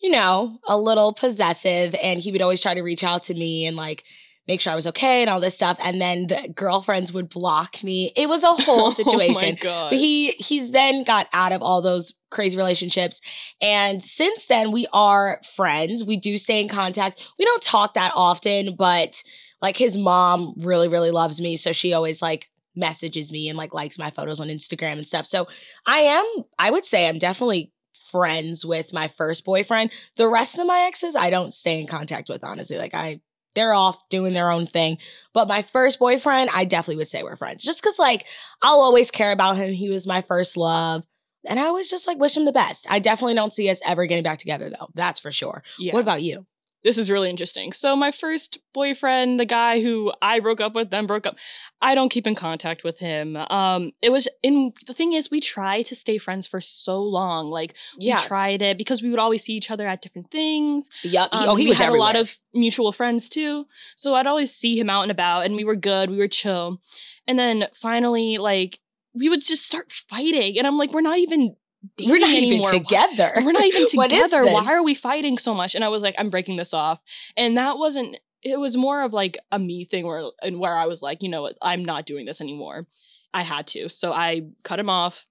you 0.03 0.11
know, 0.11 0.59
a 0.67 0.79
little 0.79 1.13
possessive 1.13 1.95
and 2.03 2.19
he 2.19 2.33
would 2.33 2.41
always 2.41 2.61
try 2.63 2.73
to 2.73 2.81
reach 2.83 3.05
out 3.05 3.25
to 3.25 3.35
me 3.35 3.67
and 3.67 3.77
like 3.77 4.05
make 4.51 4.61
sure 4.61 4.73
I 4.73 4.77
was 4.77 4.89
okay 4.89 5.21
and 5.21 5.31
all 5.31 5.39
this 5.39 5.55
stuff. 5.55 5.79
And 5.85 6.03
then 6.03 6.27
the 6.27 6.53
girlfriends 6.53 7.13
would 7.13 7.29
block 7.29 7.85
me. 7.85 8.11
It 8.17 8.29
was 8.29 8.43
a 8.43 8.53
whole 8.53 8.91
situation. 8.91 9.21
Oh 9.31 9.47
my 9.47 9.53
god. 9.63 9.91
But 9.91 9.99
he 9.99 10.33
he's 10.33 10.73
then 10.73 11.05
got 11.05 11.29
out 11.33 11.53
of 11.53 11.63
all 11.63 11.81
those 11.81 12.15
crazy 12.31 12.57
relationships. 12.57 13.21
And 13.63 14.03
since 14.03 14.47
then 14.47 14.73
we 14.73 14.87
are 14.93 15.41
friends. 15.55 16.05
We 16.05 16.17
do 16.17 16.37
stay 16.37 16.61
in 16.61 16.69
contact. 16.69 17.23
We 17.39 17.45
don't 17.45 17.63
talk 17.63 17.95
that 17.95 18.13
often, 18.17 18.75
but 18.75 19.23
like 19.63 19.77
his 19.77 19.97
mom 19.97 20.55
really, 20.59 20.89
really 20.89 21.13
loves 21.13 21.41
me. 21.41 21.57
So 21.57 21.73
she 21.73 21.93
always 21.93 22.21
like 22.21 22.51
messages 22.75 23.31
me 23.31 23.49
and 23.49 23.57
like 23.57 23.73
likes 23.73 23.99
my 23.99 24.11
photos 24.11 24.41
on 24.41 24.49
Instagram 24.49 24.95
and 24.95 25.07
stuff. 25.07 25.27
So 25.27 25.47
I 25.87 25.99
am, 25.99 26.45
I 26.59 26.71
would 26.71 26.85
say 26.85 27.09
I'm 27.09 27.19
definitely 27.19 27.73
friends 27.95 28.65
with 28.65 28.93
my 28.93 29.07
first 29.07 29.45
boyfriend. 29.45 29.93
The 30.17 30.29
rest 30.29 30.59
of 30.59 30.67
my 30.67 30.87
exes, 30.89 31.15
I 31.15 31.31
don't 31.31 31.53
stay 31.53 31.81
in 31.81 31.87
contact 31.87 32.29
with, 32.29 32.43
honestly. 32.43 32.79
Like 32.79 32.95
I 32.95 33.21
they're 33.55 33.75
off 33.75 34.09
doing 34.09 34.33
their 34.33 34.51
own 34.51 34.67
thing. 34.67 34.99
But 35.33 35.49
my 35.49 35.63
first 35.63 35.99
boyfriend, 35.99 36.51
I 36.53 36.65
definitely 36.65 36.97
would 36.97 37.09
say 37.09 37.23
we're 37.23 37.37
friends. 37.37 37.65
Just 37.65 37.83
cause 37.83 37.99
like 37.99 38.27
I'll 38.63 38.81
always 38.81 39.11
care 39.11 39.33
about 39.33 39.57
him. 39.57 39.73
He 39.73 39.91
was 39.91 40.07
my 40.07 40.21
first 40.21 40.57
love. 40.57 41.05
And 41.49 41.59
I 41.59 41.65
always 41.65 41.91
just 41.91 42.07
like 42.07 42.19
wish 42.19 42.37
him 42.37 42.45
the 42.45 42.53
best. 42.53 42.87
I 42.91 42.99
definitely 42.99 43.35
don't 43.35 43.53
see 43.53 43.71
us 43.71 43.81
ever 43.87 44.07
getting 44.07 44.23
back 44.25 44.39
together 44.39 44.69
though. 44.69 44.89
That's 44.95 45.21
for 45.21 45.33
sure. 45.33 45.63
yeah. 45.79 45.93
What 45.95 46.03
about 46.03 46.23
you? 46.23 46.47
This 46.83 46.97
is 46.97 47.11
really 47.11 47.29
interesting. 47.29 47.73
So 47.73 47.95
my 47.95 48.11
first 48.11 48.59
boyfriend, 48.73 49.39
the 49.39 49.45
guy 49.45 49.83
who 49.83 50.13
I 50.23 50.41
broke 50.41 50.61
up 50.61 50.75
with, 50.75 50.91
then 50.91 51.07
broke 51.07 51.27
up, 51.27 51.37
I 51.83 51.95
don't 51.95 52.09
keep 52.09 52.27
in 52.27 52.35
contact 52.35 52.85
with 52.85 52.99
him. 52.99 53.37
Um, 53.37 53.93
it 54.01 54.11
was 54.11 54.29
in 54.43 54.73
the 54.87 54.95
thing 54.95 55.13
is 55.13 55.31
we 55.31 55.41
try 55.41 55.83
to 55.83 55.95
stay 55.95 56.17
friends 56.19 56.47
for 56.47 56.61
so 56.61 57.03
long. 57.03 57.51
Like 57.51 57.75
Yeah. 57.99 58.17
we 58.21 58.27
tried 58.27 58.63
it 58.63 58.79
because 58.79 59.03
we 59.03 59.11
would 59.11 59.19
always 59.19 59.45
see 59.45 59.55
each 59.55 59.71
other 59.71 59.87
at 59.87 60.01
different 60.03 60.31
things. 60.31 60.89
Yep. 61.03 61.29
He- 61.33 61.39
Um, 61.39 61.49
oh, 61.51 61.55
he 61.57 61.65
we 61.65 61.69
was 61.69 61.79
had 61.79 61.89
everywhere. 61.89 62.01
a 62.01 62.13
lot 62.13 62.17
of 62.17 62.39
mutual 62.55 62.93
friends 62.93 63.29
too. 63.29 63.67
So 63.97 64.15
I'd 64.15 64.27
always 64.27 64.55
see 64.55 64.79
him 64.79 64.89
out 64.89 65.03
and 65.03 65.11
about 65.11 65.45
and 65.45 65.57
we 65.57 65.65
were 65.65 65.77
good, 65.77 66.11
we 66.11 66.17
were 66.17 66.29
chill. 66.29 66.81
And 67.27 67.39
then 67.39 67.67
finally, 67.75 68.39
like, 68.39 68.79
we 69.13 69.29
would 69.29 69.41
just 69.45 69.67
start 69.67 69.91
fighting. 69.93 70.57
And 70.57 70.67
I'm 70.67 70.79
like, 70.79 70.93
we're 70.93 71.01
not 71.01 71.19
even 71.19 71.57
We're 71.99 72.19
not 72.19 72.31
even 72.31 72.61
anymore. 72.61 72.73
Why- 72.73 72.79
together. 72.79 73.33
We're 73.43 73.53
not 73.53 73.65
even 73.65 73.87
together. 73.89 74.45
Why 74.45 74.67
are 74.75 74.85
we 74.85 74.95
fighting 74.95 75.39
so 75.39 75.55
much? 75.55 75.75
And 75.75 75.85
I 75.85 75.89
was 75.89 76.03
like, 76.03 76.15
I'm 76.19 76.31
breaking 76.31 76.57
this 76.57 76.75
off. 76.75 77.01
And 77.37 77.57
that 77.57 77.79
wasn't 77.79 78.17
it 78.43 78.59
was 78.59 78.77
more 78.77 79.03
of 79.03 79.13
like 79.13 79.39
a 79.53 79.59
me 79.59 79.85
thing 79.85 80.07
where 80.07 80.31
and 80.43 80.59
where 80.59 80.75
I 80.75 80.87
was 80.87 81.03
like, 81.03 81.23
you 81.23 81.29
know 81.29 81.43
what, 81.43 81.57
I'm 81.63 81.85
not 81.85 82.07
doing 82.07 82.27
this 82.27 82.41
anymore. 82.41 82.87
I 83.33 83.43
had 83.43 83.67
to. 83.69 83.89
So 83.89 84.13
I 84.13 84.43
cut 84.63 84.81
him 84.81 84.91
off. 84.91 85.27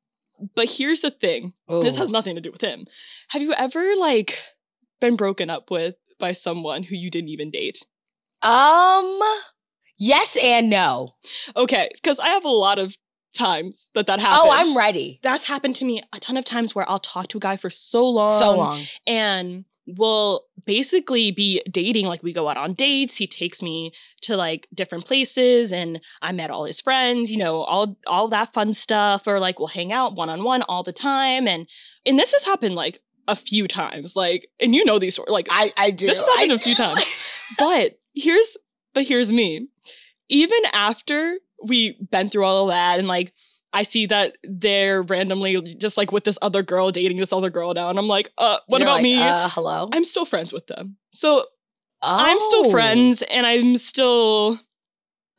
But 0.56 0.70
here's 0.70 1.02
the 1.02 1.12
thing. 1.12 1.54
This 1.68 1.98
has 1.98 2.10
nothing 2.10 2.36
to 2.36 2.42
do 2.42 2.52
with 2.52 2.62
him. 2.62 2.86
Have 3.30 3.42
you 3.42 3.54
ever 3.54 3.94
like 4.00 4.40
been 5.02 5.18
broken 5.18 5.50
up 5.50 5.70
with 5.70 5.96
by 6.18 6.32
someone 6.32 6.84
who 6.84 6.96
you 6.96 7.12
didn't 7.12 7.30
even 7.30 7.52
date? 7.52 7.86
Um 8.42 9.20
yes 9.98 10.38
and 10.42 10.70
no. 10.70 11.16
Okay, 11.58 11.90
because 11.94 12.20
I 12.20 12.30
have 12.30 12.46
a 12.46 12.50
lot 12.50 12.80
of 12.80 12.96
times 13.34 13.90
that 13.96 14.08
that 14.08 14.20
oh, 14.20 14.24
happened. 14.24 14.42
Oh, 14.44 14.52
I'm 14.52 14.78
ready. 14.78 15.20
That's 15.24 15.46
happened 15.46 15.76
to 15.78 15.86
me 15.86 16.02
a 16.14 16.20
ton 16.20 16.38
of 16.38 16.46
times 16.46 16.74
where 16.74 16.90
I'll 16.90 17.00
talk 17.00 17.28
to 17.30 17.38
a 17.38 17.42
guy 17.42 17.58
for 17.58 17.70
so 17.70 18.08
long. 18.08 18.30
so 18.30 18.56
long. 18.56 18.82
and 19.08 19.66
we'll 19.98 20.44
basically 20.68 21.32
be 21.32 21.64
dating 21.72 22.06
like 22.06 22.22
we 22.22 22.32
go 22.32 22.48
out 22.48 22.58
on 22.58 22.74
dates 22.74 23.18
he 23.18 23.26
takes 23.26 23.60
me 23.64 23.92
to 24.22 24.38
like 24.38 24.68
different 24.72 25.04
places 25.04 25.74
and 25.74 26.00
i 26.22 26.32
met 26.32 26.52
all 26.52 26.66
his 26.66 26.80
friends 26.80 27.32
you 27.32 27.38
know 27.38 27.62
all 27.64 27.98
all 28.06 28.28
that 28.28 28.54
fun 28.54 28.72
stuff 28.72 29.26
or 29.26 29.40
like 29.40 29.58
we'll 29.58 29.68
hang 29.68 29.92
out 29.92 30.14
one-on-one 30.14 30.62
all 30.70 30.84
the 30.84 30.94
time 30.94 31.48
and 31.48 31.68
and 32.06 32.20
this 32.20 32.34
has 32.34 32.46
happened 32.46 32.76
like 32.76 33.00
a 33.30 33.36
few 33.36 33.68
times 33.68 34.16
like 34.16 34.50
and 34.60 34.76
you 34.76 34.84
know 34.84 35.00
these 35.00 35.16
sort 35.16 35.30
like 35.30 35.48
I 35.52 35.70
I 35.78 35.92
do. 35.92 36.08
This 36.08 36.18
has 36.18 36.28
happened 36.28 36.52
I 36.52 36.56
a 36.56 36.58
few 36.58 36.76
times. 36.76 37.06
but 37.58 38.00
here's 38.16 38.58
but 38.94 39.06
here's 39.06 39.32
me 39.32 39.68
even 40.28 40.60
after 40.74 41.38
we 41.64 41.98
been 42.12 42.30
through 42.30 42.46
all 42.46 42.66
of 42.70 42.74
that 42.74 43.00
and 43.00 43.08
like 43.08 43.34
I 43.72 43.84
see 43.84 44.08
that 44.08 44.36
they're 44.44 45.04
randomly 45.04 45.62
just 45.62 45.96
like 45.96 46.12
with 46.12 46.24
this 46.24 46.40
other 46.42 46.64
girl 46.64 46.90
dating 46.92 47.18
this 47.18 47.32
other 47.32 47.52
girl 47.52 47.72
now, 47.76 47.92
and 47.92 48.00
I'm 48.00 48.08
like, 48.08 48.32
uh, 48.40 48.58
what 48.66 48.80
You're 48.80 48.88
about 48.88 48.96
like, 48.96 49.04
me? 49.04 49.22
Uh, 49.22 49.48
hello. 49.48 49.90
I'm 49.94 50.04
still 50.04 50.26
friends 50.26 50.52
with 50.52 50.66
them. 50.66 50.98
So 51.14 51.46
I'm 52.02 52.40
still 52.42 52.66
Oh. 52.66 52.72
friends 52.72 53.22
and 53.22 53.46
I'm 53.46 53.76
still 53.78 54.60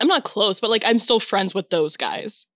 I'm 0.01 0.07
not 0.09 0.23
close, 0.25 0.61
but 0.61 0.71
like 0.71 0.85
I'm 0.87 0.99
still 1.01 1.19
friends 1.21 1.55
with 1.55 1.71
those 1.71 1.97
guys. 1.97 2.47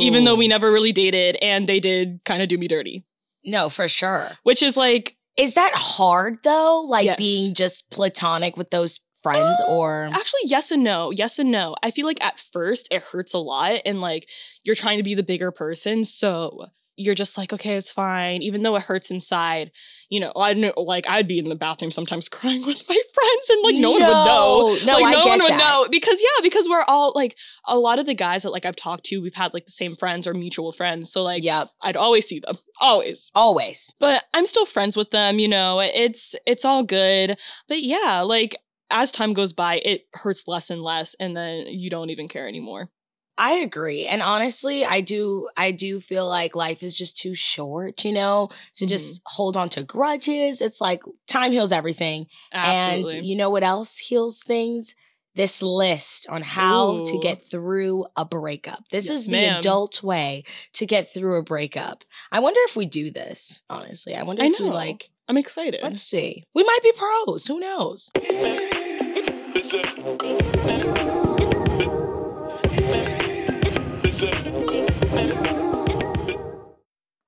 Even 0.00 0.24
though 0.24 0.34
we 0.34 0.48
never 0.48 0.70
really 0.72 0.92
dated 0.92 1.36
and 1.42 1.66
they 1.66 1.78
did 1.80 2.20
kind 2.24 2.42
of 2.42 2.48
do 2.48 2.56
me 2.58 2.68
dirty. 2.68 3.04
No, 3.44 3.68
for 3.68 3.86
sure. 3.88 4.30
Which 4.42 4.62
is 4.62 4.76
like 4.76 5.16
Is 5.38 5.54
that 5.54 5.72
hard 5.74 6.38
though? 6.42 6.84
Like 6.88 7.04
Yes. 7.06 7.16
being 7.18 7.54
just 7.54 7.90
platonic 7.90 8.56
with 8.56 8.70
those 8.70 9.00
friends 9.24 9.60
Uh, 9.60 9.66
or 9.74 10.04
Actually, 10.12 10.42
yes 10.44 10.70
and 10.70 10.84
no. 10.84 11.10
Yes 11.10 11.40
and 11.40 11.50
no. 11.50 11.74
I 11.82 11.90
feel 11.90 12.06
like 12.06 12.22
at 12.24 12.38
first 12.38 12.86
it 12.92 13.02
hurts 13.02 13.34
a 13.34 13.38
lot 13.38 13.80
and 13.84 14.00
like 14.00 14.28
you're 14.62 14.76
trying 14.76 14.98
to 14.98 15.02
be 15.04 15.14
the 15.16 15.24
bigger 15.24 15.50
person. 15.50 16.04
So 16.04 16.66
you're 16.96 17.16
just 17.16 17.36
like, 17.36 17.52
okay, 17.52 17.74
it's 17.74 17.90
fine. 17.90 18.40
Even 18.40 18.62
though 18.62 18.76
it 18.76 18.82
hurts 18.82 19.10
inside, 19.10 19.72
you 20.10 20.20
know, 20.20 20.30
I 20.36 20.52
know, 20.54 20.72
like 20.76 21.08
I'd 21.10 21.26
be 21.26 21.40
in 21.40 21.48
the 21.48 21.56
bathroom 21.56 21.90
sometimes 21.90 22.28
crying 22.36 22.64
with 22.64 22.88
my 22.88 22.94
friends 23.14 23.50
and 23.50 23.62
like 23.64 23.74
no, 23.74 23.90
one 23.90 24.00
would 24.00 24.06
know. 24.06 24.78
No, 24.86 24.98
like 25.00 25.06
I 25.06 25.12
no 25.18 25.24
get 25.24 25.30
one 25.30 25.42
would 25.42 25.50
that. 25.50 25.58
know 25.58 25.86
because 25.90 26.20
yeah, 26.22 26.42
because 26.44 26.68
we're 26.68 26.84
all 26.86 27.10
like 27.16 27.36
a 27.66 27.76
lot 27.76 27.98
of 27.98 28.06
the 28.06 28.14
guys 28.14 28.44
that 28.44 28.50
like 28.52 28.64
I've 28.64 28.76
talked 28.76 29.06
to, 29.06 29.18
we've 29.20 29.34
had 29.34 29.52
like 29.52 29.64
the 29.66 29.72
same 29.72 29.96
friends 29.96 30.28
or 30.28 30.34
mutual 30.34 30.70
friends. 30.70 31.10
So 31.10 31.24
like 31.24 31.42
Yep, 31.42 31.66
I'd 31.82 31.96
always 31.96 32.28
see 32.28 32.38
them. 32.38 32.54
Always. 32.80 33.32
always. 33.34 33.92
But 33.98 34.22
I'm 34.32 34.46
still 34.46 34.66
friends 34.66 34.96
with 34.96 35.10
them, 35.10 35.40
you 35.40 35.48
know. 35.48 35.80
It's 35.80 36.36
it's 36.46 36.64
all 36.64 36.84
good. 36.84 37.36
But 37.66 37.82
yeah, 37.82 38.20
like 38.20 38.54
as 38.90 39.10
time 39.10 39.32
goes 39.32 39.52
by, 39.52 39.76
it 39.84 40.06
hurts 40.14 40.46
less 40.46 40.70
and 40.70 40.82
less 40.82 41.14
and 41.18 41.36
then 41.36 41.66
you 41.66 41.90
don't 41.90 42.10
even 42.10 42.28
care 42.28 42.48
anymore. 42.48 42.90
I 43.36 43.54
agree. 43.54 44.06
And 44.06 44.22
honestly, 44.22 44.84
I 44.84 45.00
do 45.00 45.48
I 45.56 45.72
do 45.72 45.98
feel 45.98 46.28
like 46.28 46.54
life 46.54 46.82
is 46.82 46.96
just 46.96 47.18
too 47.18 47.34
short, 47.34 48.04
you 48.04 48.12
know, 48.12 48.50
to 48.74 48.86
just 48.86 49.16
mm-hmm. 49.16 49.34
hold 49.34 49.56
on 49.56 49.68
to 49.70 49.82
grudges. 49.82 50.60
It's 50.60 50.80
like 50.80 51.02
time 51.26 51.50
heals 51.50 51.72
everything. 51.72 52.26
Absolutely. 52.52 53.18
And 53.18 53.26
you 53.26 53.36
know 53.36 53.50
what 53.50 53.64
else 53.64 53.98
heals 53.98 54.42
things? 54.42 54.94
This 55.34 55.62
list 55.62 56.28
on 56.30 56.42
how 56.42 57.04
to 57.04 57.18
get 57.18 57.42
through 57.42 58.06
a 58.16 58.24
breakup. 58.24 58.86
This 58.92 59.06
Yes, 59.06 59.20
is 59.22 59.26
the 59.26 59.32
ma'am. 59.32 59.58
adult 59.58 60.00
way 60.00 60.44
to 60.74 60.86
get 60.86 61.12
through 61.12 61.38
a 61.38 61.42
breakup. 61.42 62.04
I 62.30 62.38
wonder 62.38 62.60
if 62.66 62.76
we 62.76 62.86
do 62.86 63.10
this, 63.10 63.62
honestly. 63.68 64.14
I 64.14 64.22
wonder 64.22 64.44
I 64.44 64.46
if 64.46 64.60
we 64.60 64.70
like 64.70 65.10
I'm 65.28 65.36
excited. 65.38 65.80
let's 65.82 66.02
see. 66.02 66.44
We 66.54 66.64
might 66.64 66.80
be 66.82 66.92
pros. 66.92 67.46
Who 67.46 67.58
knows? 67.58 68.10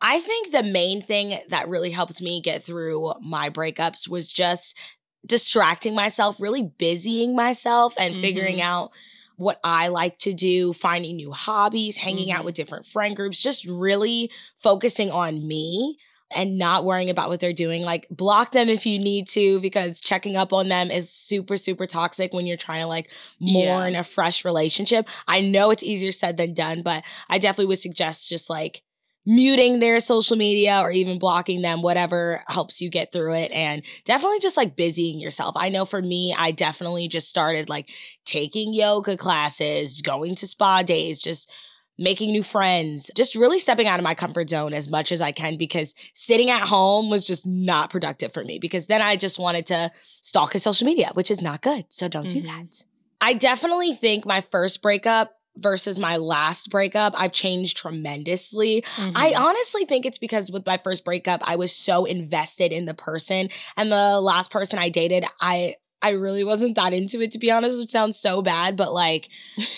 I 0.00 0.21
think 0.21 0.53
the 0.53 0.62
main 0.62 1.00
thing 1.00 1.38
that 1.49 1.69
really 1.69 1.91
helped 1.91 2.21
me 2.23 2.41
get 2.41 2.62
through 2.62 3.12
my 3.21 3.50
breakups 3.50 4.09
was 4.09 4.33
just 4.33 4.79
distracting 5.26 5.95
myself, 5.95 6.41
really 6.41 6.62
busying 6.79 7.35
myself 7.35 7.95
and 7.99 8.15
figuring 8.15 8.59
Mhm. 8.59 8.62
out 8.62 8.91
what 9.37 9.59
I 9.65 9.88
like 9.88 10.19
to 10.21 10.33
do, 10.33 10.73
finding 10.73 11.17
new 11.17 11.33
hobbies, 11.33 11.97
hanging 11.99 12.31
out 12.31 12.43
Mhm. 12.43 12.45
with 12.47 12.55
different 12.55 12.87
friend 12.87 13.17
groups, 13.17 13.43
just 13.43 13.65
really 13.67 14.31
focusing 14.55 15.11
on 15.11 15.47
me 15.47 15.99
and 16.35 16.59
not 16.59 16.85
worrying 16.85 17.11
about 17.11 17.28
what 17.28 17.40
they're 17.40 17.52
doing. 17.52 17.83
Like 17.83 18.06
block 18.11 18.52
them 18.52 18.68
if 18.68 18.85
you 18.87 18.99
need 18.99 19.28
to 19.28 19.61
because 19.61 20.00
checking 20.00 20.37
up 20.37 20.52
on 20.52 20.68
them 20.68 20.90
is 20.90 21.11
super 21.11 21.56
super 21.56 21.87
toxic 21.87 22.35
when 22.35 22.47
you're 22.47 22.56
trying 22.56 22.80
to 22.80 22.87
like 22.87 23.11
Yeah. 23.38 23.78
mourn 23.78 23.95
a 23.97 24.04
fresh 24.04 24.45
relationship. 24.45 25.09
I 25.28 25.40
know 25.40 25.71
it's 25.71 25.85
easier 25.85 26.12
said 26.12 26.37
than 26.37 26.54
done, 26.54 26.83
but 26.83 27.04
I 27.28 27.38
definitely 27.38 27.66
would 27.66 27.78
suggest 27.78 28.28
just 28.28 28.50
like 28.50 28.83
muting 29.28 29.80
their 29.80 29.99
social 29.99 30.37
media 30.37 30.78
or 30.80 30.90
even 30.92 31.18
blocking 31.18 31.61
them, 31.61 31.83
whatever 31.83 32.45
helps 32.47 32.80
you 32.80 32.88
get 32.88 33.11
through 33.12 33.35
it. 33.35 33.50
And 33.50 33.83
definitely 34.04 34.38
just 34.38 34.56
like 34.56 34.76
busying 34.76 35.18
yourself. 35.21 35.56
I 35.56 35.68
know 35.68 35.85
for 35.85 36.00
me, 36.00 36.35
I 36.37 36.52
definitely 36.52 37.09
just 37.09 37.28
started 37.28 37.68
like 37.68 37.90
taking 38.25 38.73
yoga 38.73 39.16
classes, 39.16 40.00
going 40.00 40.37
to 40.37 40.47
spa 40.47 40.83
days, 40.83 41.18
just 41.21 41.50
making 41.99 42.31
new 42.31 42.43
friends, 42.43 43.11
just 43.17 43.35
really 43.35 43.59
stepping 43.59 43.87
out 43.87 43.99
of 43.99 44.05
my 44.05 44.15
comfort 44.15 44.50
zone 44.50 44.75
as 44.75 44.91
much 44.91 45.12
as 45.12 45.21
I 45.21 45.33
can 45.33 45.57
because 45.57 45.95
sitting 46.15 46.50
at 46.50 46.62
home 46.62 47.09
was 47.09 47.26
just 47.26 47.47
not 47.47 47.91
productive 47.91 48.33
for 48.33 48.45
me 48.45 48.59
because 48.59 48.87
then 48.87 49.03
I 49.03 49.17
just 49.17 49.38
wanted 49.38 49.67
to 49.67 49.91
stalk 50.21 50.53
his 50.53 50.62
social 50.62 50.87
media, 50.87 51.11
which 51.15 51.31
is 51.31 51.43
not 51.43 51.62
good. 51.62 51.87
So 51.88 52.09
don't 52.09 52.29
do 52.29 52.41
Mhm. 52.41 52.45
that. 52.45 52.83
I 53.21 53.33
definitely 53.33 53.95
think 53.95 54.26
my 54.26 54.41
first 54.41 54.83
breakup 54.83 55.33
versus 55.57 55.99
my 55.99 56.19
last 56.19 56.69
breakup, 56.69 57.15
I've 57.17 57.33
changed 57.33 57.79
tremendously. 57.79 58.85
I 58.99 59.31
Mhm. 59.31 59.41
honestly 59.41 59.87
think 59.87 60.05
it's 60.05 60.19
because 60.19 60.50
with 60.50 60.67
my 60.67 60.76
first 60.76 61.03
breakup, 61.03 61.41
I 61.49 61.57
was 61.57 61.75
so 61.75 62.05
invested 62.05 62.73
in 62.73 62.85
the 62.85 62.93
person, 62.93 63.49
and 63.75 63.91
the 63.91 64.21
last 64.21 64.50
person 64.50 64.79
I 64.79 64.91
dated, 64.91 65.25
I 65.41 65.76
I 66.07 66.11
really 66.11 66.45
wasn't 66.45 66.77
that 66.77 66.93
into 66.93 67.21
it 67.21 67.33
to 67.33 67.39
be 67.41 67.51
honest, 67.51 67.81
which 67.81 67.91
sounds 67.91 68.17
so 68.17 68.41
bad, 68.41 68.77
but 68.77 68.93
like 68.93 69.29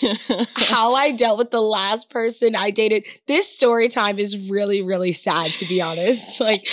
how 0.55 0.93
I 0.93 1.11
dealt 1.11 1.39
with 1.39 1.49
the 1.49 1.61
last 1.61 2.11
person 2.11 2.55
I 2.55 2.69
dated, 2.69 3.07
this 3.25 3.51
story 3.51 3.87
time 3.87 4.19
is 4.19 4.49
really 4.49 4.83
really 4.83 5.11
sad 5.11 5.51
to 5.53 5.65
be 5.65 5.81
honest. 5.81 6.39
Like 6.49 6.67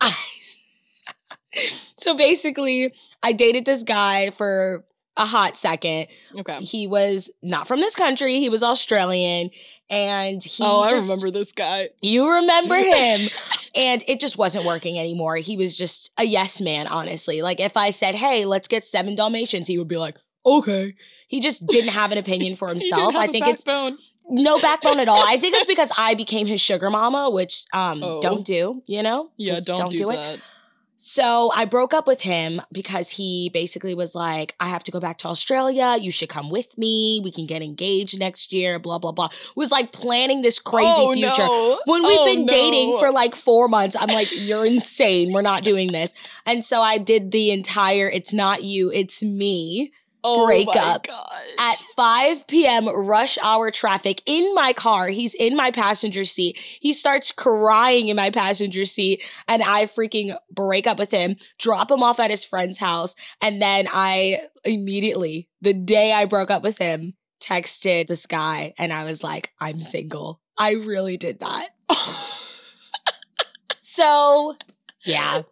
I 0.00 0.14
So 1.98 2.16
basically, 2.16 2.94
I 3.22 3.32
dated 3.32 3.66
this 3.66 3.82
guy 3.82 4.30
for 4.30 4.84
a 5.16 5.26
hot 5.26 5.56
second. 5.56 6.06
okay. 6.38 6.58
He 6.60 6.86
was 6.86 7.30
not 7.42 7.66
from 7.68 7.80
this 7.80 7.96
country, 7.96 8.38
he 8.38 8.48
was 8.48 8.62
Australian, 8.62 9.50
and 9.90 10.42
he 10.42 10.62
oh, 10.64 10.82
I 10.82 10.92
remember 10.92 11.30
this 11.30 11.52
guy. 11.52 11.90
you 12.00 12.28
remember 12.30 12.74
him. 12.76 13.20
and 13.74 14.02
it 14.08 14.20
just 14.20 14.38
wasn't 14.38 14.64
working 14.64 14.98
anymore. 14.98 15.36
He 15.36 15.56
was 15.56 15.76
just 15.76 16.12
a 16.18 16.24
yes 16.24 16.60
man, 16.60 16.86
honestly. 16.86 17.42
Like 17.42 17.60
if 17.60 17.76
I 17.76 17.90
said, 17.90 18.14
hey, 18.14 18.44
let's 18.44 18.68
get 18.68 18.84
seven 18.84 19.14
Dalmatians, 19.16 19.66
he 19.68 19.78
would 19.78 19.88
be 19.88 19.96
like, 19.98 20.16
okay. 20.46 20.92
He 21.28 21.40
just 21.40 21.66
didn't 21.66 21.90
have 21.92 22.12
an 22.12 22.18
opinion 22.24 22.56
for 22.56 22.68
himself. 22.68 23.14
I 23.16 23.26
think 23.26 23.46
it's 23.46 23.64
no 23.66 24.58
backbone 24.60 25.00
at 25.00 25.08
all. 25.08 25.22
I 25.26 25.36
think 25.36 25.54
it's 25.56 25.66
because 25.74 25.92
I 25.98 26.14
became 26.14 26.46
his 26.46 26.60
sugar 26.60 26.88
mama, 26.90 27.30
which 27.30 27.64
um 27.72 28.02
Oh. 28.02 28.20
don't 28.20 28.44
do, 28.44 28.82
you 28.86 29.02
know? 29.02 29.30
Yeah, 29.36 29.54
Just 29.54 29.66
don't, 29.66 29.90
do, 29.92 30.10
it. 30.10 30.16
that. 30.16 30.40
So 31.02 31.50
I 31.56 31.64
broke 31.64 31.94
up 31.94 32.06
with 32.06 32.20
him 32.20 32.60
because 32.70 33.08
he 33.08 33.48
basically 33.54 33.94
was 33.94 34.14
like, 34.14 34.54
I 34.60 34.66
have 34.66 34.84
to 34.84 34.90
go 34.90 35.00
back 35.00 35.16
to 35.18 35.28
Australia. 35.28 35.96
You 35.98 36.10
should 36.10 36.28
come 36.28 36.50
with 36.50 36.76
me. 36.76 37.22
We 37.24 37.30
can 37.30 37.46
get 37.46 37.62
engaged 37.62 38.20
next 38.20 38.52
year, 38.52 38.78
blah, 38.78 38.98
blah, 38.98 39.12
blah. 39.12 39.30
Was 39.56 39.72
like 39.72 39.92
planning 39.92 40.42
this 40.42 40.58
crazy 40.58 40.92
oh, 40.94 41.14
future. 41.14 41.38
No. 41.38 41.80
When 41.86 42.02
we've 42.02 42.18
Oh, 42.20 42.26
been 42.26 42.44
dating 42.44 42.98
for 42.98 43.10
like 43.10 43.34
four 43.34 43.66
months, 43.66 43.96
I'm 43.98 44.08
like, 44.08 44.28
you're 44.42 44.66
insane. 44.66 45.32
We're 45.32 45.40
not 45.40 45.62
doing 45.64 45.90
this. 45.90 46.12
And 46.44 46.62
so 46.62 46.82
I 46.82 46.98
did 46.98 47.30
the 47.30 47.50
entire 47.50 48.06
it's 48.06 48.34
not 48.34 48.62
you, 48.62 48.92
it's 48.92 49.22
me 49.22 49.92
oh, 50.24 50.46
breakup 50.46 51.06
at 51.58 51.76
5 51.96 52.46
p.m. 52.46 52.88
rush 52.88 53.38
hour 53.38 53.70
traffic 53.70 54.22
in 54.26 54.54
my 54.54 54.72
car. 54.72 55.08
He's 55.08 55.34
in 55.34 55.56
my 55.56 55.70
passenger 55.70 56.24
seat. 56.24 56.58
He 56.58 56.92
starts 56.92 57.32
crying 57.32 58.08
in 58.08 58.16
my 58.16 58.30
passenger 58.30 58.84
seat, 58.84 59.22
and 59.48 59.62
I 59.62 59.86
freaking 59.86 60.36
break 60.50 60.86
up 60.86 60.98
with 60.98 61.10
him, 61.10 61.36
drop 61.58 61.90
him 61.90 62.02
off 62.02 62.20
at 62.20 62.30
his 62.30 62.44
friend's 62.44 62.78
house, 62.78 63.14
and 63.40 63.60
then 63.60 63.86
I 63.92 64.40
immediately, 64.64 65.48
the 65.60 65.74
day 65.74 66.12
I 66.12 66.26
broke 66.26 66.50
up 66.50 66.62
with 66.62 66.78
him, 66.78 67.14
texted 67.42 68.06
this 68.06 68.26
guy, 68.26 68.74
and 68.78 68.92
I 68.92 69.04
was 69.04 69.24
like, 69.24 69.50
I'm 69.60 69.80
single. 69.80 70.40
I 70.58 70.72
really 70.72 71.16
did 71.16 71.40
that. 71.40 71.68
So, 73.90 74.56
yeah. 75.02 75.42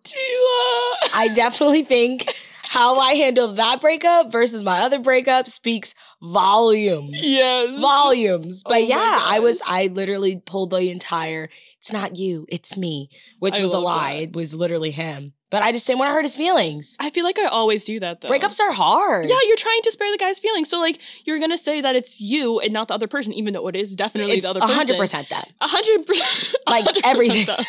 I 1.14 1.28
definitely 1.34 1.82
think 1.82 2.32
how 2.68 2.98
I 2.98 3.14
handled 3.14 3.56
that 3.56 3.80
breakup 3.80 4.30
versus 4.30 4.62
my 4.62 4.80
other 4.80 4.98
breakup 4.98 5.46
speaks 5.48 5.94
volumes. 6.22 7.16
yes. 7.28 7.80
Volumes. 7.80 8.62
But 8.62 8.74
Oh 8.74 8.76
yeah, 8.78 9.18
I 9.22 9.40
was 9.40 9.62
I 9.66 9.86
literally 9.86 10.42
pulled 10.44 10.70
the 10.70 10.90
entire, 10.90 11.48
it's 11.78 11.92
not 11.92 12.16
you, 12.16 12.46
it's 12.50 12.76
me, 12.76 13.08
which 13.38 13.58
I 13.58 13.62
was 13.62 13.72
a 13.72 13.78
lie. 13.78 14.16
that. 14.16 14.22
It 14.24 14.36
was 14.36 14.54
literally 14.54 14.90
him. 14.90 15.32
But 15.50 15.62
I 15.62 15.72
just 15.72 15.86
didn't 15.86 16.00
want 16.00 16.10
to 16.10 16.12
hurt 16.12 16.26
his 16.26 16.36
feelings. 16.36 16.94
I 17.00 17.08
feel 17.08 17.24
like 17.24 17.38
I 17.38 17.46
always 17.46 17.84
do 17.84 17.98
that 18.00 18.20
though. 18.20 18.28
Breakups 18.28 18.60
are 18.60 18.70
hard. 18.70 19.30
Yeah, 19.30 19.38
you're 19.46 19.56
trying 19.56 19.80
to 19.84 19.90
spare 19.90 20.10
the 20.12 20.18
guy's 20.18 20.38
feelings. 20.38 20.68
So 20.68 20.78
like 20.78 21.00
you're 21.24 21.38
gonna 21.38 21.56
say 21.56 21.80
that 21.80 21.96
it's 21.96 22.20
you 22.20 22.60
and 22.60 22.70
not 22.74 22.88
the 22.88 22.94
other 22.94 23.08
person, 23.08 23.32
even 23.32 23.54
though 23.54 23.66
it 23.68 23.76
is 23.76 23.96
definitely 23.96 24.34
it's 24.34 24.44
the 24.44 24.50
other 24.50 24.60
person. 24.60 24.96
100% 24.96 25.28
that. 25.30 25.48
A 25.62 25.66
hundred 25.68 26.06
percent. 26.06 26.54
Like, 26.66 26.84
a 26.84 26.88
hundred 27.00 27.02
percent 27.02 27.06
everything. 27.06 27.64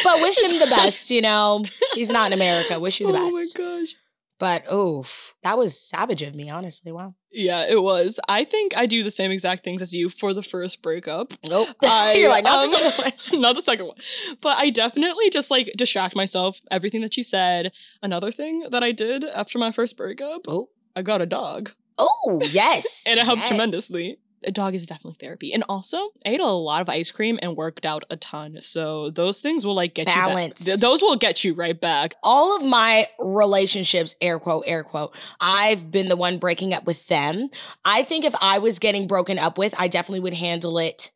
But 0.03 0.21
wish 0.21 0.41
him 0.41 0.59
the 0.59 0.65
best, 0.67 1.09
you 1.11 1.21
know. 1.21 1.65
He's 1.93 2.09
not 2.09 2.27
in 2.27 2.33
America. 2.33 2.79
Wish 2.79 2.99
you 2.99 3.07
the 3.07 3.13
best. 3.13 3.33
oh 3.59 3.63
my 3.63 3.79
gosh. 3.79 3.95
But 4.39 4.71
oof, 4.73 5.35
that 5.43 5.57
was 5.57 5.79
savage 5.79 6.21
of 6.23 6.35
me, 6.35 6.49
honestly. 6.49 6.91
Wow. 6.91 7.15
Yeah, 7.31 7.65
it 7.67 7.81
was. 7.81 8.19
I 8.27 8.43
think 8.43 8.75
I 8.75 8.85
do 8.87 9.01
the 9.03 9.11
same 9.11 9.31
exact 9.31 9.63
things 9.63 9.81
as 9.81 9.93
you 9.93 10.09
for 10.09 10.33
the 10.33 10.43
first 10.43 10.81
breakup. 10.81 11.31
Nope. 11.45 11.69
I, 11.83 12.13
You're 12.17 12.29
like, 12.29 12.43
not 12.43 12.65
um, 12.65 12.71
the 12.71 12.77
second 12.77 13.13
one. 13.31 13.41
not 13.41 13.55
the 13.55 13.61
second 13.61 13.85
one. 13.87 13.95
But 14.41 14.57
I 14.59 14.69
definitely 14.69 15.29
just 15.29 15.49
like 15.49 15.71
distract 15.77 16.15
myself. 16.15 16.59
Everything 16.71 17.01
that 17.01 17.15
you 17.15 17.23
said. 17.23 17.71
Another 18.01 18.31
thing 18.31 18.65
that 18.71 18.83
I 18.83 18.91
did 18.91 19.23
after 19.23 19.57
my 19.59 19.71
first 19.71 19.95
breakup, 19.95 20.41
Oh, 20.47 20.69
I 20.95 21.03
got 21.03 21.21
a 21.21 21.25
dog. 21.25 21.71
oh, 21.97 22.41
yes. 22.51 23.05
And 23.07 23.19
it 23.19 23.25
helped 23.25 23.41
Yes. 23.43 23.49
tremendously. 23.49 24.17
A 24.45 24.51
dog 24.51 24.75
is 24.75 24.85
definitely 24.85 25.17
therapy. 25.19 25.53
And 25.53 25.63
also, 25.69 25.97
I 26.25 26.29
ate 26.29 26.39
a 26.39 26.47
lot 26.47 26.81
of 26.81 26.89
ice 26.89 27.11
cream 27.11 27.39
and 27.41 27.55
worked 27.55 27.85
out 27.85 28.03
a 28.09 28.15
ton. 28.15 28.61
So 28.61 29.09
those 29.09 29.39
things 29.41 29.65
will 29.65 29.75
like 29.75 29.93
get 29.93 30.07
Balance. 30.07 30.61
you 30.61 30.65
back. 30.65 30.65
Th- 30.65 30.79
Those 30.79 31.01
will 31.01 31.15
get 31.15 31.43
you 31.43 31.53
right 31.53 31.79
back. 31.79 32.15
all 32.23 32.55
of 32.55 32.63
my 32.63 33.05
relationships, 33.19 34.15
air 34.21 34.39
quote, 34.39 34.63
air 34.67 34.83
quote, 34.83 35.15
I've 35.39 35.91
been 35.91 36.07
the 36.07 36.15
one 36.15 36.37
breaking 36.39 36.73
up 36.73 36.85
with 36.85 37.07
them. 37.07 37.49
I 37.85 38.03
think 38.03 38.25
if 38.25 38.35
I 38.41 38.59
was 38.59 38.79
getting 38.79 39.07
broken 39.07 39.37
up 39.39 39.57
with, 39.57 39.73
I 39.77 39.87
definitely 39.87 40.21
would 40.21 40.33
handle 40.33 40.77
it 40.79 41.11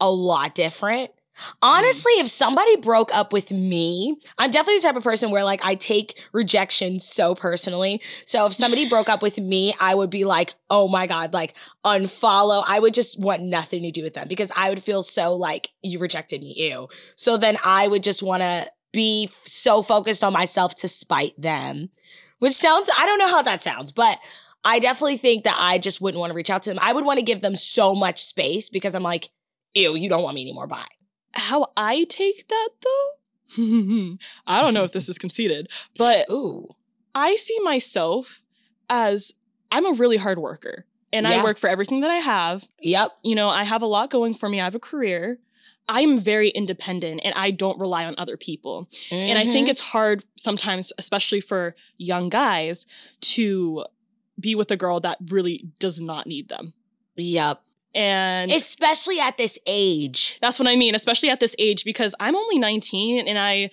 a 0.00 0.10
lot 0.10 0.54
different. 0.54 1.10
Honestly, 1.62 2.12
if 2.14 2.28
somebody 2.28 2.76
broke 2.76 3.14
up 3.14 3.32
with 3.32 3.50
me, 3.50 4.16
I'm 4.38 4.50
definitely 4.50 4.78
the 4.78 4.88
type 4.88 4.96
of 4.96 5.02
person 5.02 5.30
where 5.30 5.44
like 5.44 5.64
I 5.64 5.74
take 5.74 6.22
rejection 6.32 7.00
so 7.00 7.34
personally. 7.34 8.00
So 8.24 8.46
if 8.46 8.52
somebody 8.52 8.88
broke 8.88 9.08
up 9.08 9.22
with 9.22 9.38
me, 9.38 9.74
I 9.80 9.94
would 9.94 10.10
be 10.10 10.24
like, 10.24 10.54
oh 10.70 10.88
my 10.88 11.06
God, 11.06 11.32
like 11.32 11.54
unfollow. 11.84 12.62
I 12.66 12.78
would 12.78 12.94
just 12.94 13.20
want 13.20 13.42
nothing 13.42 13.82
to 13.82 13.90
do 13.90 14.02
with 14.02 14.14
them 14.14 14.28
because 14.28 14.52
I 14.56 14.68
would 14.68 14.82
feel 14.82 15.02
so 15.02 15.34
like 15.34 15.68
you 15.82 15.98
rejected 15.98 16.42
me, 16.42 16.54
ew. 16.56 16.88
So 17.16 17.36
then 17.36 17.56
I 17.64 17.88
would 17.88 18.02
just 18.02 18.22
want 18.22 18.42
to 18.42 18.70
be 18.92 19.28
so 19.42 19.82
focused 19.82 20.22
on 20.22 20.32
myself 20.32 20.74
to 20.76 20.88
spite 20.88 21.32
them, 21.38 21.90
which 22.38 22.52
sounds, 22.52 22.90
I 22.98 23.06
don't 23.06 23.18
know 23.18 23.28
how 23.28 23.42
that 23.42 23.62
sounds, 23.62 23.90
but 23.90 24.18
I 24.64 24.78
definitely 24.78 25.16
think 25.16 25.44
that 25.44 25.56
I 25.58 25.78
just 25.78 26.00
wouldn't 26.00 26.20
want 26.20 26.30
to 26.30 26.36
reach 26.36 26.50
out 26.50 26.62
to 26.64 26.70
them. 26.70 26.78
I 26.80 26.92
would 26.92 27.04
want 27.04 27.18
to 27.18 27.24
give 27.24 27.40
them 27.40 27.56
so 27.56 27.94
much 27.94 28.22
space 28.22 28.68
because 28.68 28.94
I'm 28.94 29.02
like, 29.02 29.28
ew, 29.74 29.96
you 29.96 30.08
don't 30.08 30.22
want 30.22 30.34
me 30.34 30.42
anymore. 30.42 30.66
Bye. 30.66 30.86
How 31.34 31.66
I 31.76 32.04
take 32.08 32.48
that 32.48 32.68
though? 32.82 33.08
I 34.46 34.60
don't 34.62 34.74
know 34.74 34.84
if 34.84 34.92
this 34.92 35.08
is 35.08 35.18
conceited, 35.18 35.68
but 35.98 36.26
Ooh. 36.30 36.68
I 37.14 37.36
see 37.36 37.58
myself 37.60 38.42
as 38.88 39.32
I'm 39.70 39.86
a 39.86 39.92
really 39.92 40.16
hard 40.16 40.38
worker 40.38 40.86
and 41.12 41.26
I 41.26 41.42
work 41.44 41.58
for 41.58 41.68
everything 41.68 42.00
that 42.00 42.10
I 42.10 42.16
have. 42.16 42.64
Yep. 42.80 43.10
You 43.22 43.34
know, 43.34 43.50
I 43.50 43.64
have 43.64 43.82
a 43.82 43.86
lot 43.86 44.10
going 44.10 44.32
for 44.34 44.48
me. 44.48 44.60
I 44.60 44.64
have 44.64 44.74
a 44.74 44.78
career. 44.80 45.38
I'm 45.88 46.18
very 46.18 46.48
independent 46.50 47.20
and 47.24 47.34
I 47.34 47.50
don't 47.50 47.78
rely 47.78 48.04
on 48.06 48.14
other 48.16 48.36
people. 48.38 48.88
And 49.10 49.38
I 49.38 49.42
Mm-hmm. 49.42 49.52
think 49.52 49.68
it's 49.68 49.80
hard 49.80 50.24
sometimes, 50.36 50.92
especially 50.96 51.40
for 51.40 51.74
young 51.98 52.28
guys, 52.30 52.86
to 53.22 53.84
be 54.40 54.54
with 54.54 54.70
a 54.70 54.76
girl 54.76 55.00
that 55.00 55.18
really 55.28 55.66
does 55.78 56.00
not 56.00 56.26
need 56.26 56.48
them. 56.48 56.72
Yep. 57.16 57.60
And 57.94 58.50
Especially 58.50 59.20
at 59.20 59.36
this 59.36 59.58
age. 59.66 60.38
that's 60.40 60.58
what 60.58 60.66
I 60.68 60.76
mean, 60.76 60.94
especially 60.94 61.28
at 61.30 61.40
this 61.40 61.54
age, 61.58 61.84
because 61.84 62.14
I'm 62.18 62.34
only 62.36 62.58
19 62.58 63.28
and 63.28 63.38
I 63.38 63.70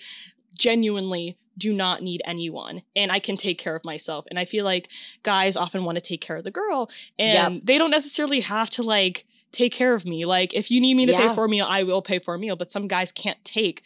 genuinely 0.58 1.36
do 1.56 1.72
not 1.74 2.02
need 2.02 2.22
anyone 2.24 2.82
and 2.96 3.12
I 3.12 3.18
can 3.18 3.36
take 3.36 3.58
care 3.58 3.74
of 3.76 3.84
myself. 3.84 4.24
And 4.30 4.38
I 4.38 4.44
feel 4.44 4.64
like 4.64 4.88
guys 5.22 5.56
often 5.56 5.84
want 5.84 5.96
to 5.96 6.02
take 6.02 6.20
care 6.20 6.36
of 6.36 6.44
the 6.44 6.50
girl 6.50 6.90
and 7.18 7.62
they 7.62 7.76
don't 7.78 7.90
necessarily 7.90 8.40
have 8.40 8.70
to 8.70 8.82
like 8.82 9.26
take 9.52 9.72
care 9.72 9.94
of 9.94 10.06
me. 10.06 10.24
Like 10.24 10.54
if 10.54 10.70
you 10.70 10.80
need 10.80 10.94
me 10.94 11.06
to 11.06 11.12
Yeah. 11.12 11.28
pay 11.28 11.34
for 11.34 11.44
a 11.44 11.48
meal, 11.48 11.66
I 11.68 11.82
will 11.82 12.02
pay 12.02 12.18
for 12.18 12.34
a 12.34 12.38
meal. 12.38 12.56
But 12.56 12.70
some 12.70 12.88
guys 12.88 13.12
can't 13.12 13.42
take 13.44 13.82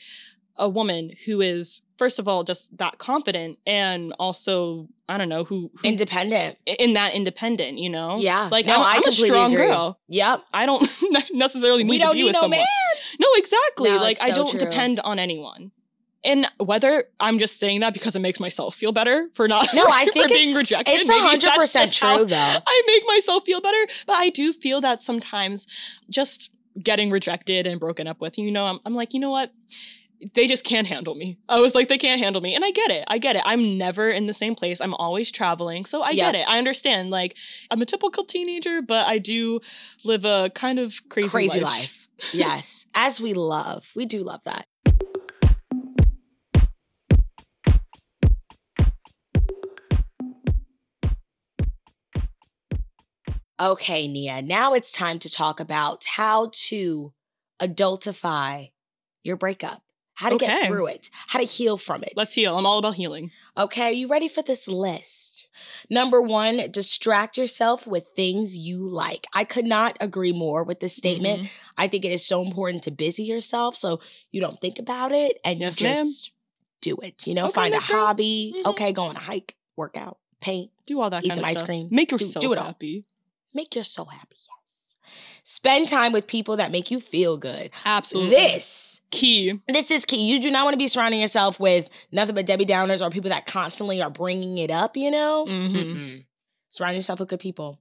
a 0.56 0.68
woman 0.68 1.10
who 1.26 1.40
is, 1.40 1.82
first 1.98 2.18
of 2.18 2.28
all, 2.28 2.44
just 2.44 2.76
that 2.78 2.98
confident 2.98 3.58
and 3.66 4.12
also, 4.20 4.88
I 5.08 5.18
don't 5.18 5.28
know, 5.28 5.42
who, 5.44 5.70
who 5.76 5.88
Independent. 5.88 6.56
in 6.64 6.92
that 6.92 7.14
independent, 7.14 7.78
you 7.78 7.90
know? 7.90 8.16
Yeah. 8.18 8.48
Like 8.52 8.66
No, 8.66 8.74
I'm, 8.76 8.80
I 8.82 8.96
I'm 8.96 9.04
a 9.08 9.10
strong 9.10 9.52
agree. 9.52 9.66
girl. 9.66 9.98
Yep. 10.08 10.44
I 10.54 10.66
don't 10.66 10.88
necessarily 11.32 11.82
need 11.82 11.90
We 11.90 11.98
to 11.98 12.04
don't 12.04 12.12
be 12.12 12.18
need 12.20 12.24
with 12.26 12.34
no 12.34 12.40
someone. 12.42 12.58
man. 12.58 12.66
No, 13.18 13.28
exactly. 13.34 13.90
No, 13.90 13.96
like 13.96 14.12
it's 14.12 14.22
I 14.22 14.30
don't 14.30 14.48
true. 14.50 14.58
depend 14.60 15.00
on 15.00 15.18
anyone. 15.18 15.72
And 16.26 16.46
whether 16.58 17.04
I'm 17.20 17.38
just 17.38 17.58
saying 17.58 17.80
that 17.80 17.92
because 17.92 18.16
it 18.16 18.20
makes 18.20 18.40
myself 18.40 18.74
feel 18.74 18.92
better 18.92 19.28
for 19.34 19.46
not 19.46 19.66
No, 19.74 19.84
I 19.86 20.04
for 20.06 20.12
think 20.12 20.24
it's- 20.30 20.38
being 20.46 20.56
rejected. 20.56 20.92
It's 20.94 21.10
hundred 21.10 21.50
percent 21.52 21.92
true 21.92 22.24
though. 22.24 22.56
I 22.66 22.82
make 22.86 23.02
myself 23.08 23.44
feel 23.44 23.60
better, 23.60 23.86
but 24.06 24.14
I 24.14 24.30
do 24.30 24.52
feel 24.52 24.80
that 24.82 25.02
sometimes 25.02 25.66
just 26.08 26.50
getting 26.82 27.10
rejected 27.10 27.66
and 27.66 27.78
broken 27.78 28.06
up 28.08 28.20
with, 28.20 28.38
you 28.38 28.50
know, 28.50 28.64
I'm, 28.66 28.80
I'm 28.86 28.94
like, 28.94 29.14
you 29.14 29.20
know 29.20 29.30
what? 29.30 29.52
They 30.32 30.46
just 30.46 30.64
can't 30.64 30.86
handle 30.86 31.14
me. 31.14 31.38
I 31.48 31.60
was 31.60 31.74
like, 31.74 31.88
they 31.88 31.98
can't 31.98 32.20
handle 32.20 32.40
me. 32.40 32.54
And 32.54 32.64
I 32.64 32.70
get 32.70 32.90
it. 32.90 33.04
I 33.08 33.18
get 33.18 33.36
it. 33.36 33.42
I'm 33.44 33.76
never 33.76 34.08
in 34.08 34.26
the 34.26 34.32
same 34.32 34.54
place. 34.54 34.80
I'm 34.80 34.94
always 34.94 35.30
traveling. 35.30 35.84
So 35.84 36.02
I 36.02 36.10
Yeah. 36.10 36.32
get 36.32 36.36
it. 36.36 36.48
I 36.48 36.58
understand. 36.58 37.10
Like, 37.10 37.36
I'm 37.70 37.82
a 37.82 37.86
typical 37.86 38.24
teenager, 38.24 38.80
but 38.80 39.06
I 39.06 39.18
do 39.18 39.60
live 40.04 40.24
a 40.24 40.50
kind 40.54 40.78
of 40.78 40.94
crazy, 41.08 41.28
Crazy 41.28 41.60
life. 41.60 42.08
Yes. 42.32 42.86
As 42.94 43.20
we 43.20 43.34
love. 43.34 43.92
We 43.94 44.06
do 44.06 44.22
love 44.22 44.42
that. 44.44 44.66
Okay, 53.60 54.08
Nia. 54.08 54.42
Now 54.42 54.74
it's 54.74 54.90
time 54.90 55.18
to 55.20 55.30
talk 55.30 55.60
about 55.60 56.04
how 56.16 56.50
to 56.68 57.12
adultify 57.62 58.72
your 59.22 59.36
breakup. 59.36 59.83
How 60.16 60.30
to 60.30 60.36
get 60.38 60.66
through 60.68 60.86
it. 60.88 61.10
How 61.28 61.40
to 61.40 61.44
heal 61.44 61.76
from 61.76 62.02
it. 62.04 62.12
Let's 62.16 62.32
heal. 62.34 62.56
I'm 62.56 62.66
all 62.66 62.78
about 62.78 62.94
healing. 62.94 63.32
Okay, 63.58 63.82
are 63.82 63.90
you 63.92 64.06
ready 64.06 64.28
for 64.28 64.42
this 64.42 64.68
list? 64.68 65.48
Number 65.90 66.22
one, 66.22 66.70
distract 66.70 67.36
yourself 67.36 67.86
with 67.86 68.08
things 68.08 68.56
you 68.56 68.88
like. 68.88 69.26
I 69.34 69.44
could 69.44 69.64
not 69.64 69.96
agree 70.00 70.32
more 70.32 70.62
with 70.64 70.78
this 70.80 70.96
statement. 70.96 71.42
Mhm. 71.42 71.48
I 71.76 71.88
think 71.88 72.04
it 72.04 72.12
is 72.12 72.24
so 72.24 72.42
important 72.44 72.82
to 72.84 72.90
busy 72.92 73.24
yourself 73.24 73.74
so 73.74 74.00
you 74.30 74.40
don't 74.40 74.60
think 74.60 74.78
about 74.78 75.10
it 75.12 75.40
and 75.44 75.58
Yes, 75.60 75.80
you 75.80 75.88
ma'am. 75.88 76.04
just 76.04 76.30
do 76.80 76.96
it. 77.02 77.26
You 77.26 77.34
know, 77.34 77.46
Okay, 77.46 77.52
find 77.54 77.74
a 77.74 77.78
hobby. 77.80 78.54
Mhm. 78.58 78.66
Okay, 78.70 78.92
go 78.92 79.04
on 79.04 79.16
a 79.16 79.20
hike, 79.20 79.56
work 79.76 79.96
out, 79.96 80.18
paint, 80.40 80.70
Do 80.86 81.00
all 81.00 81.10
that 81.10 81.24
Eat 81.24 81.30
kind 81.30 81.36
some 81.36 81.44
of 81.44 81.50
ice 81.50 81.56
stuff. 81.56 81.66
cream. 81.66 81.88
Make 81.90 82.12
yourself 82.12 82.40
do 82.42 82.52
it 82.52 82.58
all. 82.58 82.66
happy. 82.66 83.04
make 83.52 83.74
yourself 83.74 84.10
happy. 84.10 84.36
Yes. 85.44 85.50
Spend 85.50 85.88
time 85.88 86.12
with 86.12 86.26
people 86.26 86.56
that 86.56 86.72
make 86.72 86.90
you 86.90 87.00
feel 87.00 87.36
good. 87.36 87.70
Absolutely. 87.84 88.30
This 88.30 89.00
key. 89.10 89.60
this 89.68 89.90
is 89.90 90.04
key. 90.04 90.30
You 90.30 90.40
do 90.40 90.50
not 90.50 90.64
want 90.64 90.74
to 90.74 90.78
be 90.78 90.86
surrounding 90.86 91.20
yourself 91.20 91.60
with 91.60 91.88
nothing 92.10 92.34
but 92.34 92.46
Debbie 92.46 92.64
Downers 92.64 93.00
or 93.06 93.10
people 93.10 93.30
that 93.30 93.46
constantly 93.46 94.00
are 94.02 94.10
bringing 94.10 94.58
it 94.58 94.70
up, 94.70 94.96
you 94.96 95.10
know? 95.10 95.44
Mhm. 95.48 95.74
Mm-mm. 95.74 96.24
Surround 96.70 96.96
yourself 96.96 97.20
with 97.20 97.28
good 97.28 97.40
people. 97.40 97.80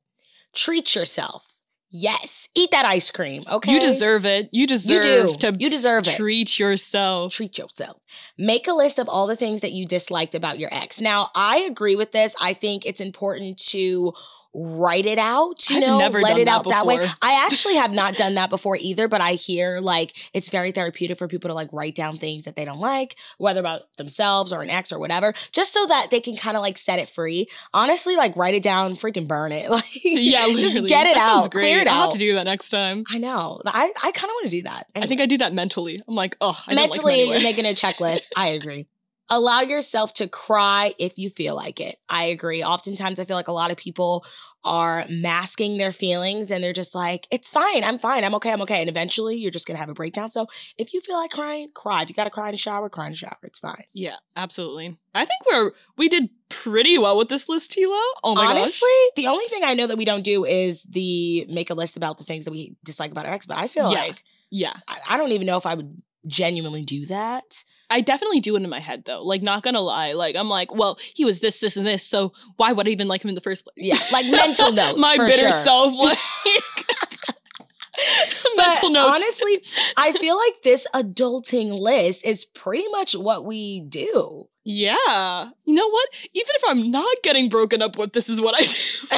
Treat 0.54 0.94
yourself. 0.96 1.50
Yes. 1.96 2.50
Eat 2.56 2.72
that 2.72 2.86
ice 2.86 3.12
cream, 3.12 3.44
okay? 3.48 3.72
You 3.72 3.80
deserve 3.80 4.26
it. 4.26 4.50
You 4.52 4.66
deserve 4.66 5.06
You 5.06 5.12
deserve 5.28 5.38
do. 5.40 5.52
to 5.54 5.58
you 5.60 5.70
deserve 5.70 6.08
it. 6.08 6.16
treat 6.16 6.60
yourself. 6.60 7.32
Treat 7.34 7.58
yourself. 7.60 7.98
Make 8.38 8.68
a 8.68 8.74
list 8.74 8.98
of 9.00 9.08
all 9.08 9.28
the 9.28 9.36
things 9.36 9.62
that 9.62 9.74
you 9.74 9.86
disliked 9.86 10.34
about 10.36 10.58
your 10.60 10.74
ex. 10.74 11.00
Now, 11.00 11.30
I 11.36 11.60
agree 11.60 11.96
with 11.96 12.12
this. 12.12 12.36
I 12.42 12.54
think 12.54 12.86
it's 12.86 13.00
important 13.00 13.60
to 13.70 14.14
write 14.54 15.06
it 15.06 15.18
out, 15.18 15.70
you 15.70 15.78
I've 15.78 15.82
know, 15.82 15.98
never 15.98 16.22
let 16.22 16.38
it 16.38 16.46
that 16.46 16.58
out 16.60 16.70
that 16.70 16.86
way. 16.86 16.98
I 17.22 17.48
actually 17.52 17.76
have 17.76 17.92
not 17.92 18.16
done 18.16 18.36
that 18.36 18.50
before 18.50 18.78
either, 18.80 19.08
but 19.08 19.20
I 19.22 19.32
hear 19.34 19.80
like 19.80 20.14
it's 20.34 20.50
very 20.50 20.72
therapeutic 20.72 21.18
for 21.18 21.28
people 21.28 21.50
to 21.50 21.54
like 21.54 21.70
write 21.74 21.96
down 21.96 22.18
things 22.18 22.44
that 22.46 22.56
they 22.56 22.64
don't 22.66 22.80
like, 22.80 23.16
whether 23.38 23.60
about 23.60 23.82
themselves 23.98 24.54
or 24.54 24.62
an 24.62 24.70
ex 24.70 24.92
or 24.92 25.00
whatever, 25.00 25.34
just 25.52 25.74
so 25.74 25.86
that 25.88 26.08
they 26.12 26.20
can 26.20 26.36
kind 26.36 26.56
of 26.56 26.62
like 26.62 26.78
set 26.78 27.00
it 27.00 27.10
free. 27.10 27.48
Honestly, 27.74 28.16
like 28.16 28.36
write 28.36 28.54
it 28.54 28.64
down, 28.64 28.94
freaking 28.96 29.28
burn 29.28 29.52
it. 29.52 29.70
Like 29.74 29.84
Yeah, 30.04 30.46
literally. 30.46 30.62
just 30.62 30.88
get 30.88 31.08
it 31.08 31.16
That 31.16 31.44
out, 31.46 31.52
clear 31.52 31.80
it 31.80 31.88
I'll 31.88 31.94
out. 31.96 32.02
have 32.04 32.12
to 32.14 32.20
do 32.20 32.36
that 32.36 32.44
next 32.46 32.70
time. 32.70 33.04
I 33.10 33.18
know. 33.18 33.60
I, 33.66 33.92
I 34.04 34.12
kind 34.12 34.26
of 34.26 34.34
want 34.36 34.44
to 34.46 34.50
do 34.52 34.62
that. 34.64 34.88
I 34.96 35.08
think 35.08 35.20
I 35.20 35.26
do 35.26 35.38
that 35.40 35.54
mentally. 35.54 36.02
I'm 36.08 36.14
like, 36.16 36.38
oh, 36.42 36.58
I 36.68 36.76
Mentally, 36.76 37.14
like 37.14 37.26
him 37.28 37.34
you're 37.34 37.42
making 37.42 37.66
a 37.66 37.70
checklist. 37.70 38.28
I 38.36 38.50
agree. 38.50 38.86
Allow 39.30 39.62
yourself 39.62 40.14
to 40.16 40.28
cry 40.28 40.94
if 41.00 41.18
you 41.18 41.30
feel 41.30 41.56
like 41.56 41.80
it. 41.80 41.96
I 42.10 42.26
agree. 42.26 42.64
Oftentimes, 42.64 43.20
I 43.20 43.26
feel 43.26 43.38
like 43.38 43.48
a 43.48 43.54
lot 43.54 43.72
of 43.72 43.78
people 43.78 44.26
are 44.66 45.06
masking 45.10 45.78
their 45.78 45.92
feelings 45.92 46.52
and 46.52 46.64
they're 46.64 46.72
just 46.74 46.94
like, 46.94 47.28
it's 47.32 47.50
fine. 47.50 47.84
I'm 47.84 47.98
fine. 47.98 48.24
I'm 48.24 48.36
okay. 48.36 48.52
I'm 48.52 48.62
okay. 48.62 48.80
And 48.82 48.90
eventually, 48.90 49.38
you're 49.38 49.52
just 49.52 49.66
going 49.66 49.76
to 49.76 49.80
have 49.80 49.90
a 49.90 49.94
breakdown. 49.94 50.30
So 50.30 50.48
if 50.78 50.94
you 50.94 51.02
feel 51.02 51.16
like 51.18 51.32
crying, 51.32 51.70
cry. 51.74 52.02
If 52.04 52.10
you 52.10 52.16
got 52.16 52.26
to 52.26 52.30
cry 52.30 52.48
in 52.48 52.52
the 52.52 52.58
shower, 52.58 52.90
cry 52.90 53.06
in 53.08 53.12
the 53.14 53.18
shower. 53.18 53.38
It's 53.44 53.60
fine. 53.60 53.84
yeah, 53.94 54.16
absolutely. 54.36 54.98
I 55.16 55.26
think 55.26 55.40
we're 55.50 55.72
we 55.98 56.10
did 56.10 56.30
pretty 56.50 56.98
well 56.98 57.18
with 57.18 57.30
this 57.30 57.48
list, 57.50 57.72
Teala. 57.72 58.02
Oh 58.24 58.36
my 58.36 58.46
Honestly, 58.46 58.90
the 59.16 59.28
only 59.28 59.46
thing 59.46 59.62
I 59.64 59.74
know 59.74 59.88
that 59.88 59.98
we 59.98 60.06
don't 60.06 60.24
do 60.24 60.46
is 60.46 60.84
the 60.84 61.46
make 61.50 61.70
a 61.70 61.74
list 61.76 61.98
about 61.98 62.18
the 62.18 62.24
things 62.24 62.46
that 62.46 62.52
we 62.52 62.76
dislike 62.84 63.12
about 63.12 63.26
our 63.26 63.34
ex. 63.34 63.46
But 63.46 63.58
I 63.58 63.68
feel 63.68 63.92
Yeah. 63.92 64.00
like. 64.00 64.24
Yeah. 64.50 64.74
I, 64.88 64.98
I 65.12 65.18
don't 65.18 65.32
even 65.32 65.48
know 65.48 65.58
if 65.58 65.66
I 65.66 65.74
would 65.74 66.02
genuinely 66.28 66.84
do 66.84 67.06
that. 67.08 67.64
I 67.94 68.02
definitely 68.02 68.40
do 68.40 68.56
it 68.56 68.64
in 68.64 68.70
my 68.72 68.80
head 68.80 69.04
though. 69.06 69.22
Like, 69.24 69.44
not 69.44 69.62
gonna 69.62 69.80
lie. 69.82 70.14
Like, 70.14 70.36
I'm 70.36 70.50
like, 70.50 70.74
well, 70.74 70.98
he 71.14 71.26
was 71.26 71.42
this, 71.42 71.60
this, 71.60 71.78
and 71.78 71.86
this. 71.86 72.02
So 72.02 72.34
why 72.58 72.72
would 72.72 72.88
I 72.88 72.90
even 72.92 73.08
like 73.08 73.24
him 73.24 73.30
in 73.30 73.36
the 73.36 73.42
first 73.42 73.66
place? 73.66 73.76
Yeah, 73.78 74.00
like 74.12 74.26
mental 74.32 74.72
notes. 74.72 74.98
my 74.98 75.16
bitter 75.16 75.38
sure. 75.38 75.52
self. 75.52 75.94
Like, 75.94 76.18
mental 78.58 78.90
notes. 78.90 79.16
honestly, 79.16 79.62
I 79.96 80.12
feel 80.14 80.36
like 80.36 80.64
this 80.64 80.88
adulting 80.96 81.80
list 81.80 82.26
is 82.26 82.46
pretty 82.46 82.88
much 82.90 83.16
what 83.16 83.46
we 83.46 83.82
do. 83.82 84.50
yeah. 84.64 85.52
You 85.66 85.76
know 85.76 85.88
what? 85.90 86.10
Even 86.34 86.50
if 86.56 86.64
I'm 86.68 86.90
not 86.90 87.16
getting 87.24 87.48
broken 87.48 87.84
up 87.84 87.96
with, 87.98 88.14
this 88.14 88.28
is 88.28 88.42
what 88.42 88.56
I 88.56 88.62
do. 88.64 89.18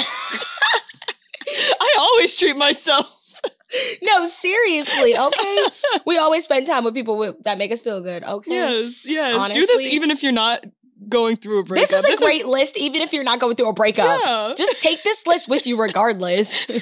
I 1.80 1.96
always 1.98 2.36
treat 2.36 2.58
myself. 2.58 3.15
No, 4.02 4.26
seriously, 4.26 5.18
okay? 5.18 5.66
we 6.06 6.18
always 6.18 6.44
spend 6.44 6.68
time 6.68 6.84
with 6.84 6.94
people 6.94 7.18
with, 7.18 7.42
that 7.44 7.58
make 7.58 7.72
us 7.72 7.82
feel 7.82 8.00
good, 8.00 8.24
okay? 8.24 8.52
Yes, 8.52 9.06
yes. 9.06 9.50
do 9.50 9.60
this 9.60 9.82
even 9.82 10.12
if 10.12 10.24
you're 10.24 10.32
not 10.32 10.64
going 11.10 11.36
through 11.36 11.60
a 11.60 11.64
breakup. 11.64 11.90
This 11.90 12.06
is 12.06 12.22
a 12.22 12.24
great 12.24 12.46
list, 12.46 12.78
even 12.78 13.02
if 13.02 13.12
you're 13.12 13.24
not 13.24 13.40
going 13.40 13.56
through 13.56 13.70
a 13.70 13.74
breakup. 13.74 14.22
Yeah. 14.24 14.54
Just 14.56 14.82
take 14.82 15.04
this 15.04 15.28
list 15.28 15.50
with 15.50 15.68
you 15.68 15.80
regardless. 15.82 16.66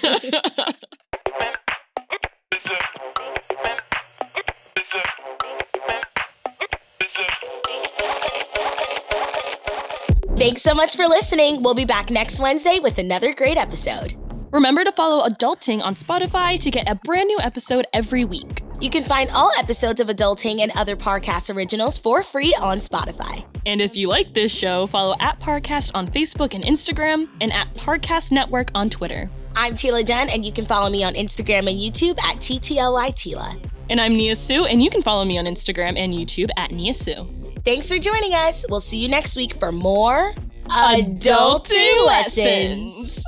Thanks 10.35 10.61
so 10.61 10.73
much 10.73 10.95
for 10.97 11.05
listening. 11.05 11.63
We'll 11.63 11.73
be 11.73 11.85
back 11.85 12.09
next 12.09 12.39
Wednesday 12.39 12.79
with 12.81 12.97
another 12.97 13.33
great 13.33 13.57
episode. 13.57 14.15
Remember 14.53 14.83
to 14.83 14.91
follow 14.91 15.27
Adulting 15.27 15.81
on 15.81 15.95
Spotify 15.95 16.61
to 16.61 16.69
get 16.69 16.87
a 16.87 16.93
brand 16.93 17.25
new 17.25 17.39
episode 17.39 17.87
every 17.91 18.23
week. 18.23 18.61
You 18.79 18.91
can 18.91 19.01
find 19.01 19.31
all 19.31 19.51
episodes 19.57 19.99
of 19.99 20.09
Adulting 20.09 20.59
and 20.59 20.71
other 20.75 20.95
Parcast 20.95 21.53
originals 21.53 21.97
for 21.97 22.21
free 22.21 22.55
on 22.61 22.77
Spotify. 22.77 23.43
And 23.65 23.81
if 23.81 23.97
you 23.97 24.07
like 24.07 24.35
this 24.35 24.53
show, 24.53 24.85
follow 24.85 25.15
at 25.19 25.39
Parcast 25.39 25.89
on 25.95 26.07
Facebook 26.07 26.53
and 26.53 26.63
Instagram 26.63 27.29
and 27.41 27.51
at 27.51 27.73
Parcast 27.73 28.31
Network 28.31 28.69
on 28.75 28.91
Twitter. 28.91 29.27
I'm 29.55 29.73
Teala 29.73 30.05
Dunn, 30.05 30.29
and 30.29 30.45
you 30.45 30.51
can 30.51 30.65
follow 30.65 30.91
me 30.91 31.03
on 31.03 31.15
Instagram 31.15 31.67
and 31.67 31.79
YouTube 31.79 32.19
at 32.23 32.35
TTLY 32.35 33.09
Teala. 33.15 33.57
And 33.89 33.99
I'm 33.99 34.15
Nia 34.15 34.35
Sioux, 34.35 34.65
and 34.65 34.83
you 34.83 34.91
can 34.91 35.01
follow 35.01 35.25
me 35.25 35.39
on 35.39 35.45
Instagram 35.45 35.97
and 35.97 36.13
YouTube 36.13 36.49
at 36.57 36.69
Nia 36.69 36.93
Sioux. 36.93 37.27
Thanks 37.65 37.89
for 37.89 37.97
joining 37.97 38.35
us. 38.35 38.65
We'll 38.69 38.81
see 38.81 38.99
you 38.99 39.09
next 39.09 39.35
week 39.35 39.55
for 39.55 39.71
more 39.71 40.35
Adulting 40.69 42.05
Lessons. 42.05 43.23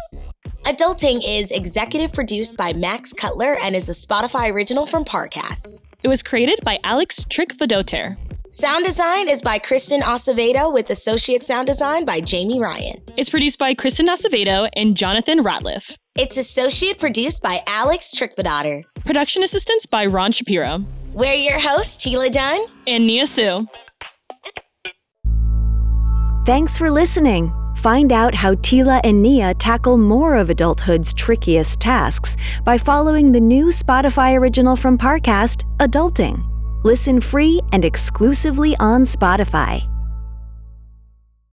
Adulting 0.65 1.21
is 1.23 1.51
executive 1.51 2.11
produced 2.11 2.57
by 2.57 2.73
Max 2.73 3.13
Cutler 3.13 3.55
and 3.61 3.75
is 3.75 3.87
a 3.87 3.91
Spotify 3.91 4.51
original 4.51 4.87
from 4.87 5.05
Parcast. 5.05 5.83
It 6.01 6.07
was 6.07 6.23
created 6.23 6.59
by 6.63 6.79
Alex 6.83 7.23
Trick-Vadoter. 7.29 8.17
Sound 8.49 8.83
design 8.83 9.29
is 9.29 9.43
by 9.43 9.59
Kristen 9.59 10.01
Acevedo 10.01 10.73
with 10.73 10.89
associate 10.89 11.43
sound 11.43 11.67
design 11.67 12.03
by 12.03 12.19
Jamie 12.19 12.59
Ryan. 12.59 12.99
It's 13.15 13.29
produced 13.29 13.59
by 13.59 13.75
Kristen 13.75 14.07
Acevedo 14.07 14.67
and 14.73 14.97
Jonathan 14.97 15.43
Ratliff. 15.43 15.95
It's 16.17 16.35
associate 16.35 16.97
produced 16.97 17.43
by 17.43 17.59
Alex 17.67 18.15
Trickvadotter. 18.15 18.85
Production 19.05 19.43
assistance 19.43 19.85
by 19.85 20.07
Ron 20.07 20.31
Shapiro. 20.31 20.83
We're 21.13 21.35
your 21.35 21.59
hosts, 21.59 22.03
Teala 22.03 22.31
Dunn 22.31 22.59
and 22.87 23.05
Nia 23.05 23.27
Sioux. 23.27 23.67
Thanks 26.47 26.75
for 26.75 26.89
listening. 26.89 27.53
Find 27.85 28.11
out 28.11 28.33
how 28.33 28.55
Teala 28.55 28.99
and 29.03 29.21
Nia 29.21 29.53
tackle 29.53 29.95
more 29.99 30.37
of 30.37 30.49
adulthood's 30.49 31.13
trickiest 31.13 31.79
tasks 31.79 32.35
by 32.63 32.79
following 32.79 33.31
the 33.31 33.39
new 33.39 33.67
Spotify 33.67 34.35
original 34.35 34.75
from 34.75 34.97
Parcast, 34.97 35.61
Adulting. 35.77 36.43
Listen 36.83 37.21
free 37.21 37.61
and 37.73 37.85
exclusively 37.85 38.75
on 38.79 39.03
Spotify. 39.03 39.87